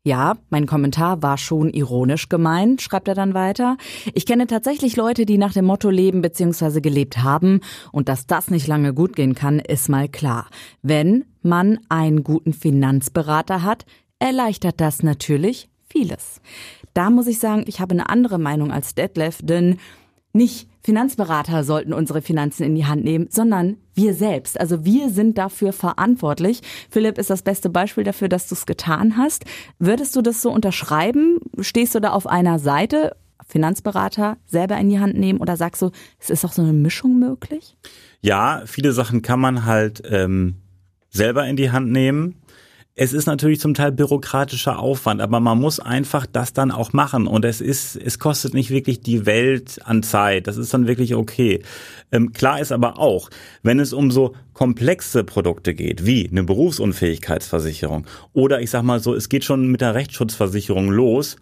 Ja, 0.07 0.37
mein 0.51 0.67
Kommentar 0.67 1.23
war 1.23 1.35
schon 1.39 1.71
ironisch 1.71 2.29
gemeint, 2.29 2.79
schreibt 2.83 3.07
er 3.07 3.15
dann 3.15 3.33
weiter. 3.33 3.75
Ich 4.13 4.27
kenne 4.27 4.45
tatsächlich 4.45 4.95
Leute, 4.95 5.25
die 5.25 5.39
nach 5.39 5.53
dem 5.53 5.65
Motto 5.65 5.89
leben 5.89 6.21
bzw. 6.21 6.79
gelebt 6.79 7.23
haben 7.23 7.61
und 7.91 8.07
dass 8.07 8.27
das 8.27 8.51
nicht 8.51 8.67
lange 8.67 8.93
gut 8.93 9.15
gehen 9.15 9.33
kann, 9.33 9.57
ist 9.57 9.89
mal 9.89 10.07
klar. 10.07 10.47
Wenn 10.83 11.25
man 11.41 11.79
einen 11.89 12.23
guten 12.23 12.53
Finanzberater 12.53 13.63
hat, 13.63 13.87
erleichtert 14.19 14.79
das 14.79 15.01
natürlich 15.01 15.69
vieles. 15.89 16.39
Da 16.93 17.09
muss 17.09 17.25
ich 17.25 17.39
sagen, 17.39 17.65
ich 17.65 17.79
habe 17.79 17.95
eine 17.95 18.07
andere 18.07 18.37
Meinung 18.37 18.71
als 18.71 18.93
Detlef, 18.93 19.39
denn 19.41 19.79
nicht 20.35 20.67
Finanzberater 20.85 21.63
sollten 21.63 21.93
unsere 21.93 22.21
Finanzen 22.21 22.61
in 22.61 22.75
die 22.75 22.85
Hand 22.85 23.03
nehmen, 23.03 23.27
sondern 23.31 23.77
wir 23.95 24.13
selbst. 24.13 24.59
Also 24.59 24.85
wir 24.85 25.09
sind 25.09 25.35
dafür 25.39 25.73
verantwortlich. 25.73 26.61
Philipp 26.91 27.17
ist 27.17 27.31
das 27.31 27.41
beste 27.41 27.71
Beispiel 27.71 28.03
dafür, 28.03 28.29
dass 28.29 28.47
du 28.47 28.53
es 28.53 28.67
getan 28.67 29.17
hast. 29.17 29.45
Würdest 29.79 30.15
du 30.15 30.21
das 30.21 30.43
so 30.43 30.51
unterschreiben? 30.51 31.39
Stehst 31.59 31.95
du 31.95 31.99
da 31.99 32.11
auf 32.11 32.27
einer 32.27 32.59
Seite? 32.59 33.15
Finanzberater 33.47 34.37
selber 34.45 34.77
in 34.77 34.89
die 34.89 34.99
Hand 34.99 35.17
nehmen 35.17 35.39
oder 35.39 35.57
sagst 35.57 35.81
du, 35.81 35.91
es 36.19 36.29
ist 36.29 36.45
auch 36.45 36.51
so 36.51 36.61
eine 36.61 36.73
Mischung 36.73 37.19
möglich? 37.19 37.77
Ja, 38.21 38.63
viele 38.65 38.91
Sachen 38.91 39.21
kann 39.21 39.39
man 39.39 39.65
halt 39.65 40.03
ähm, 40.09 40.55
selber 41.09 41.47
in 41.47 41.55
die 41.55 41.71
Hand 41.71 41.91
nehmen. 41.91 42.35
Es 42.97 43.11
ist 43.11 43.25
natürlich 43.25 43.59
zum 43.59 43.73
Teil 43.73 43.91
bürokratischer 43.91 44.79
Aufwand, 44.79 45.19
aber 45.19 45.41
man 45.41 45.59
muss 45.59 45.81
einfach 45.81 46.25
das 46.25 46.53
dann 46.53 46.71
auch 46.71 46.93
machen 46.93 47.27
und 47.27 47.43
es 47.43 47.59
ist, 47.59 47.97
es 47.97 48.19
kostet 48.19 48.53
nicht 48.53 48.69
wirklich 48.69 49.01
die 49.01 49.25
Welt 49.25 49.81
an 49.83 50.01
Zeit. 50.01 50.47
Das 50.47 50.55
ist 50.55 50.73
dann 50.73 50.87
wirklich 50.87 51.13
okay. 51.13 51.61
Ähm, 52.13 52.31
klar 52.31 52.61
ist 52.61 52.71
aber 52.71 52.97
auch, 52.97 53.29
wenn 53.63 53.81
es 53.81 53.91
um 53.91 54.11
so 54.11 54.33
komplexe 54.53 55.25
Produkte 55.25 55.73
geht, 55.73 56.05
wie 56.05 56.29
eine 56.29 56.45
Berufsunfähigkeitsversicherung 56.45 58.07
oder 58.31 58.61
ich 58.61 58.69
sag 58.69 58.83
mal 58.83 59.01
so, 59.01 59.13
es 59.13 59.27
geht 59.27 59.43
schon 59.43 59.67
mit 59.67 59.81
der 59.81 59.93
Rechtsschutzversicherung 59.93 60.89
los, 60.89 61.35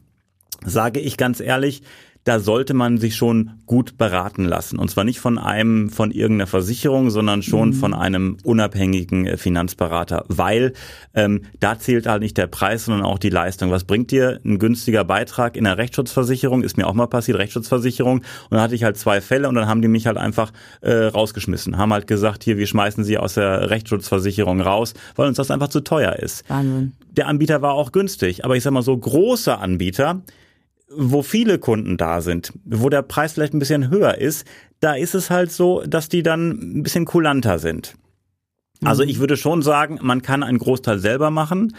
sage 0.65 1.01
ich 1.01 1.17
ganz 1.17 1.39
ehrlich, 1.39 1.83
da 2.23 2.39
sollte 2.39 2.73
man 2.73 2.97
sich 2.97 3.15
schon 3.15 3.51
gut 3.65 3.97
beraten 3.97 4.45
lassen. 4.45 4.79
Und 4.79 4.89
zwar 4.89 5.03
nicht 5.03 5.19
von 5.19 5.37
einem, 5.37 5.89
von 5.89 6.11
irgendeiner 6.11 6.47
Versicherung, 6.47 7.09
sondern 7.09 7.43
schon 7.43 7.69
mhm. 7.69 7.73
von 7.73 7.93
einem 7.93 8.37
unabhängigen 8.43 9.25
äh, 9.25 9.37
Finanzberater, 9.37 10.25
weil 10.27 10.73
ähm, 11.13 11.41
da 11.59 11.77
zählt 11.79 12.07
halt 12.07 12.21
nicht 12.21 12.37
der 12.37 12.47
Preis, 12.47 12.85
sondern 12.85 13.03
auch 13.03 13.19
die 13.19 13.29
Leistung. 13.29 13.71
Was 13.71 13.83
bringt 13.83 14.11
dir 14.11 14.39
ein 14.45 14.59
günstiger 14.59 15.03
Beitrag 15.03 15.57
in 15.57 15.65
der 15.65 15.77
Rechtsschutzversicherung? 15.77 16.63
Ist 16.63 16.77
mir 16.77 16.87
auch 16.87 16.93
mal 16.93 17.07
passiert, 17.07 17.37
Rechtsschutzversicherung. 17.37 18.19
Und 18.19 18.51
dann 18.51 18.61
hatte 18.61 18.75
ich 18.75 18.83
halt 18.83 18.97
zwei 18.97 19.19
Fälle 19.19 19.49
und 19.49 19.55
dann 19.55 19.67
haben 19.67 19.81
die 19.81 19.87
mich 19.87 20.07
halt 20.07 20.17
einfach 20.17 20.51
äh, 20.81 20.93
rausgeschmissen. 20.93 21.77
Haben 21.77 21.93
halt 21.93 22.07
gesagt, 22.07 22.43
hier, 22.43 22.57
wir 22.57 22.67
schmeißen 22.67 23.03
sie 23.03 23.17
aus 23.17 23.33
der 23.33 23.69
Rechtsschutzversicherung 23.69 24.61
raus, 24.61 24.93
weil 25.15 25.27
uns 25.27 25.37
das 25.37 25.51
einfach 25.51 25.69
zu 25.69 25.81
teuer 25.81 26.13
ist. 26.13 26.49
Wahnsinn. 26.49 26.93
Der 27.11 27.27
Anbieter 27.27 27.61
war 27.61 27.73
auch 27.73 27.91
günstig, 27.91 28.43
aber 28.43 28.55
ich 28.55 28.63
sag 28.63 28.71
mal 28.71 28.81
so 28.81 28.97
große 28.97 29.55
Anbieter, 29.57 30.21
wo 30.95 31.21
viele 31.21 31.59
Kunden 31.59 31.97
da 31.97 32.21
sind, 32.21 32.53
wo 32.65 32.89
der 32.89 33.01
Preis 33.01 33.33
vielleicht 33.33 33.53
ein 33.53 33.59
bisschen 33.59 33.89
höher 33.89 34.17
ist, 34.17 34.45
da 34.79 34.93
ist 34.93 35.15
es 35.15 35.29
halt 35.29 35.51
so, 35.51 35.83
dass 35.85 36.09
die 36.09 36.23
dann 36.23 36.79
ein 36.79 36.83
bisschen 36.83 37.05
kulanter 37.05 37.59
sind. 37.59 37.95
Also 38.83 39.03
mhm. 39.03 39.09
ich 39.09 39.19
würde 39.19 39.37
schon 39.37 39.61
sagen, 39.61 39.99
man 40.01 40.21
kann 40.21 40.43
einen 40.43 40.57
Großteil 40.57 40.99
selber 40.99 41.31
machen. 41.31 41.75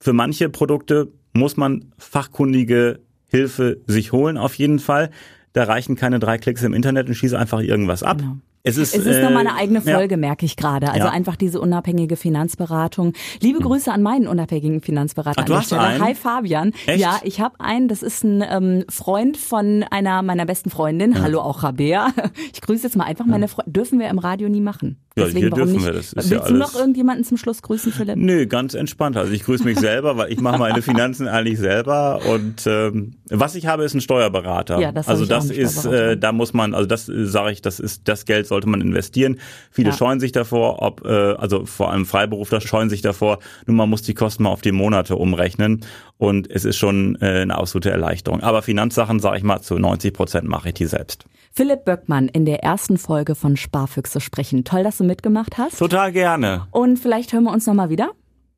Für 0.00 0.12
manche 0.12 0.48
Produkte 0.48 1.08
muss 1.32 1.56
man 1.56 1.92
fachkundige 1.98 3.00
Hilfe 3.26 3.78
sich 3.86 4.12
holen, 4.12 4.36
auf 4.36 4.54
jeden 4.54 4.78
Fall. 4.78 5.10
Da 5.52 5.64
reichen 5.64 5.96
keine 5.96 6.18
drei 6.18 6.38
Klicks 6.38 6.62
im 6.62 6.74
Internet 6.74 7.08
und 7.08 7.14
schieße 7.14 7.38
einfach 7.38 7.60
irgendwas 7.60 8.02
ab. 8.02 8.18
Genau. 8.18 8.36
Es 8.62 8.76
ist, 8.76 8.94
es 8.94 9.06
ist 9.06 9.16
äh, 9.16 9.22
nochmal 9.22 9.46
eine 9.46 9.56
eigene 9.56 9.80
Folge, 9.80 10.14
ja. 10.14 10.18
merke 10.18 10.44
ich 10.44 10.56
gerade. 10.56 10.90
Also 10.90 11.06
ja. 11.06 11.10
einfach 11.10 11.36
diese 11.36 11.60
unabhängige 11.60 12.16
Finanzberatung. 12.16 13.14
Liebe 13.40 13.58
hm. 13.58 13.64
Grüße 13.64 13.90
an 13.90 14.02
meinen 14.02 14.26
unabhängigen 14.26 14.82
Finanzberater 14.82 15.40
Ach, 15.42 15.44
du 15.46 15.62
Stelle. 15.62 15.80
Einen? 15.80 16.04
Hi 16.04 16.14
Fabian. 16.14 16.72
Echt? 16.86 17.00
Ja, 17.00 17.20
ich 17.22 17.40
habe 17.40 17.58
einen. 17.58 17.88
Das 17.88 18.02
ist 18.02 18.22
ein 18.22 18.44
ähm, 18.46 18.84
Freund 18.90 19.38
von 19.38 19.82
einer 19.90 20.22
meiner 20.22 20.44
besten 20.44 20.68
Freundinnen. 20.68 21.14
Ja. 21.14 21.22
Hallo 21.22 21.40
auch 21.40 21.62
Rabea. 21.62 22.08
Ich 22.52 22.60
grüße 22.62 22.84
jetzt 22.84 22.96
mal 22.96 23.04
einfach 23.04 23.26
meine 23.26 23.48
Freunde. 23.48 23.70
Dürfen 23.70 23.98
wir 23.98 24.08
im 24.08 24.18
Radio 24.18 24.48
nie 24.48 24.60
machen. 24.60 24.98
Ja, 25.16 25.24
Deswegen, 25.24 25.38
hier 25.38 25.50
dürfen 25.50 25.72
nicht? 25.74 25.86
wir 25.86 25.92
das. 25.92 26.12
Ist 26.12 26.30
Willst 26.30 26.50
du 26.50 26.54
noch 26.54 26.74
irgendjemanden 26.74 27.24
zum 27.24 27.36
Schluss 27.36 27.62
grüßen, 27.62 27.92
Philipp? 27.92 28.16
Nö, 28.16 28.46
ganz 28.46 28.74
entspannt. 28.74 29.16
Also 29.16 29.32
ich 29.32 29.44
grüße 29.44 29.64
mich 29.64 29.78
selber, 29.80 30.16
weil 30.16 30.32
ich 30.32 30.40
mache 30.40 30.58
meine 30.58 30.82
Finanzen 30.82 31.26
eigentlich 31.26 31.58
selber. 31.58 32.20
Und 32.28 32.66
ähm, 32.66 33.16
was 33.28 33.56
ich 33.56 33.66
habe, 33.66 33.84
ist 33.84 33.94
ein 33.94 34.00
Steuerberater. 34.00 34.78
Ja, 34.78 34.92
das 34.92 35.08
also 35.08 35.26
das 35.26 35.50
ist, 35.50 35.84
äh, 35.84 36.16
da 36.16 36.32
muss 36.32 36.52
man, 36.52 36.74
also 36.74 36.86
das 36.86 37.08
äh, 37.08 37.26
sage 37.26 37.52
ich, 37.52 37.60
das 37.60 37.80
ist 37.80 38.06
das 38.08 38.24
Geld 38.24 38.46
sollte 38.50 38.68
man 38.68 38.82
investieren. 38.82 39.40
Viele 39.70 39.90
ja. 39.90 39.96
scheuen 39.96 40.20
sich 40.20 40.32
davor, 40.32 40.82
ob 40.82 41.06
äh, 41.06 41.08
also 41.08 41.64
vor 41.64 41.90
allem 41.90 42.04
Freiberufler 42.04 42.60
scheuen 42.60 42.90
sich 42.90 43.00
davor. 43.00 43.38
Nun 43.66 43.76
man 43.76 43.88
muss 43.88 44.02
die 44.02 44.12
Kosten 44.12 44.42
mal 44.42 44.50
auf 44.50 44.60
die 44.60 44.72
Monate 44.72 45.16
umrechnen 45.16 45.80
und 46.18 46.50
es 46.50 46.66
ist 46.66 46.76
schon 46.76 47.16
äh, 47.22 47.40
eine 47.40 47.56
absolute 47.56 47.90
Erleichterung. 47.90 48.40
Aber 48.42 48.60
Finanzsachen, 48.60 49.20
sage 49.20 49.38
ich 49.38 49.42
mal, 49.42 49.62
zu 49.62 49.78
90 49.78 50.12
Prozent 50.12 50.48
mache 50.48 50.68
ich 50.68 50.74
die 50.74 50.86
selbst. 50.86 51.24
Philipp 51.52 51.84
Böckmann 51.84 52.28
in 52.28 52.44
der 52.44 52.62
ersten 52.62 52.98
Folge 52.98 53.34
von 53.34 53.56
Sparfüchse 53.56 54.20
sprechen. 54.20 54.64
Toll, 54.64 54.84
dass 54.84 54.98
du 54.98 55.04
mitgemacht 55.04 55.58
hast. 55.58 55.78
Total 55.78 56.12
gerne. 56.12 56.66
Und 56.70 56.98
vielleicht 56.98 57.32
hören 57.32 57.44
wir 57.44 57.52
uns 57.52 57.66
nochmal 57.66 57.88
wieder. 57.88 58.12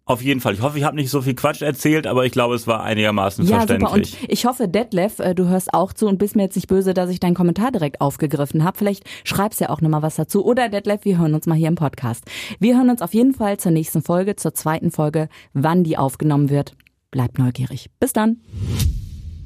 Auf 0.04 0.20
jeden 0.20 0.40
Fall. 0.40 0.54
Ich 0.54 0.62
hoffe, 0.62 0.78
ich 0.78 0.84
habe 0.84 0.96
nicht 0.96 1.10
so 1.10 1.22
viel 1.22 1.34
Quatsch 1.34 1.62
erzählt, 1.62 2.08
aber 2.08 2.26
ich 2.26 2.32
glaube, 2.32 2.56
es 2.56 2.66
war 2.66 2.82
einigermaßen 2.82 3.46
ja, 3.46 3.58
verständlich. 3.58 4.10
Super. 4.10 4.22
Und 4.24 4.32
ich 4.32 4.46
hoffe, 4.46 4.66
Detlef, 4.66 5.20
äh, 5.20 5.34
du 5.34 5.46
hörst 5.46 5.72
auch 5.72 5.92
zu 5.92 6.08
und 6.08 6.18
bist 6.18 6.34
mir 6.34 6.42
jetzt 6.42 6.56
nicht 6.56 6.66
böse, 6.66 6.92
dass 6.92 7.08
ich 7.08 7.20
deinen 7.20 7.34
Kommentar 7.34 7.70
direkt 7.70 8.00
aufgegriffen 8.00 8.64
habe. 8.64 8.76
Vielleicht 8.76 9.04
schreibst 9.22 9.60
ja 9.60 9.70
auch 9.70 9.80
nochmal 9.80 10.02
was 10.02 10.16
dazu. 10.16 10.44
Oder 10.44 10.68
Detlef, 10.68 11.04
wir 11.04 11.18
hören 11.18 11.34
uns 11.34 11.46
mal 11.46 11.54
hier 11.54 11.68
im 11.68 11.76
Podcast. 11.76 12.24
Wir 12.58 12.76
hören 12.76 12.90
uns 12.90 13.00
auf 13.00 13.14
jeden 13.14 13.32
Fall 13.32 13.58
zur 13.58 13.70
nächsten 13.70 14.02
Folge, 14.02 14.34
zur 14.34 14.54
zweiten 14.54 14.90
Folge, 14.90 15.28
wann 15.52 15.84
die 15.84 15.96
aufgenommen 15.96 16.50
wird. 16.50 16.74
Bleibt 17.12 17.38
neugierig. 17.38 17.88
Bis 18.00 18.12
dann. 18.12 18.40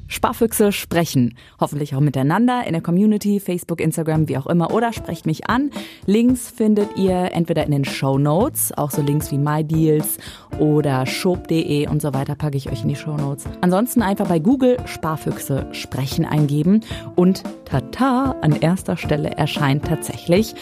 Sparfüchse 0.08 0.72
sprechen. 0.72 1.36
Hoffentlich 1.60 1.94
auch 1.94 2.00
miteinander 2.00 2.64
in 2.66 2.72
der 2.72 2.82
Community, 2.82 3.40
Facebook, 3.40 3.80
Instagram, 3.80 4.28
wie 4.28 4.38
auch 4.38 4.46
immer. 4.46 4.72
Oder 4.72 4.92
sprecht 4.92 5.26
mich 5.26 5.48
an. 5.48 5.70
Links 6.06 6.50
findet 6.50 6.96
ihr 6.96 7.32
entweder 7.32 7.64
in 7.64 7.72
den 7.72 7.84
Show 7.84 8.18
Notes, 8.18 8.72
auch 8.76 8.90
so 8.90 9.02
Links 9.02 9.30
wie 9.32 9.38
MyDeals 9.38 10.18
oder 10.58 11.06
shop.de 11.06 11.88
und 11.88 12.00
so 12.02 12.14
weiter 12.14 12.34
packe 12.34 12.56
ich 12.56 12.70
euch 12.70 12.82
in 12.82 12.88
die 12.88 12.96
Show 12.96 13.16
Notes. 13.16 13.44
Ansonsten 13.60 14.02
einfach 14.02 14.26
bei 14.26 14.38
Google 14.38 14.76
Sparfüchse 14.86 15.68
sprechen 15.72 16.24
eingeben 16.24 16.82
und 17.14 17.42
tata, 17.64 18.36
an 18.40 18.52
erster 18.52 18.96
Stelle 18.96 19.30
erscheint 19.30 19.86
tatsächlich 19.86 20.54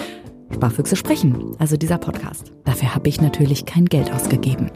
Sparfüchse 0.52 0.96
sprechen, 0.96 1.56
also 1.58 1.76
dieser 1.76 1.98
Podcast. 1.98 2.52
Dafür 2.64 2.94
habe 2.94 3.08
ich 3.08 3.20
natürlich 3.20 3.66
kein 3.66 3.86
Geld 3.86 4.12
ausgegeben. 4.12 4.70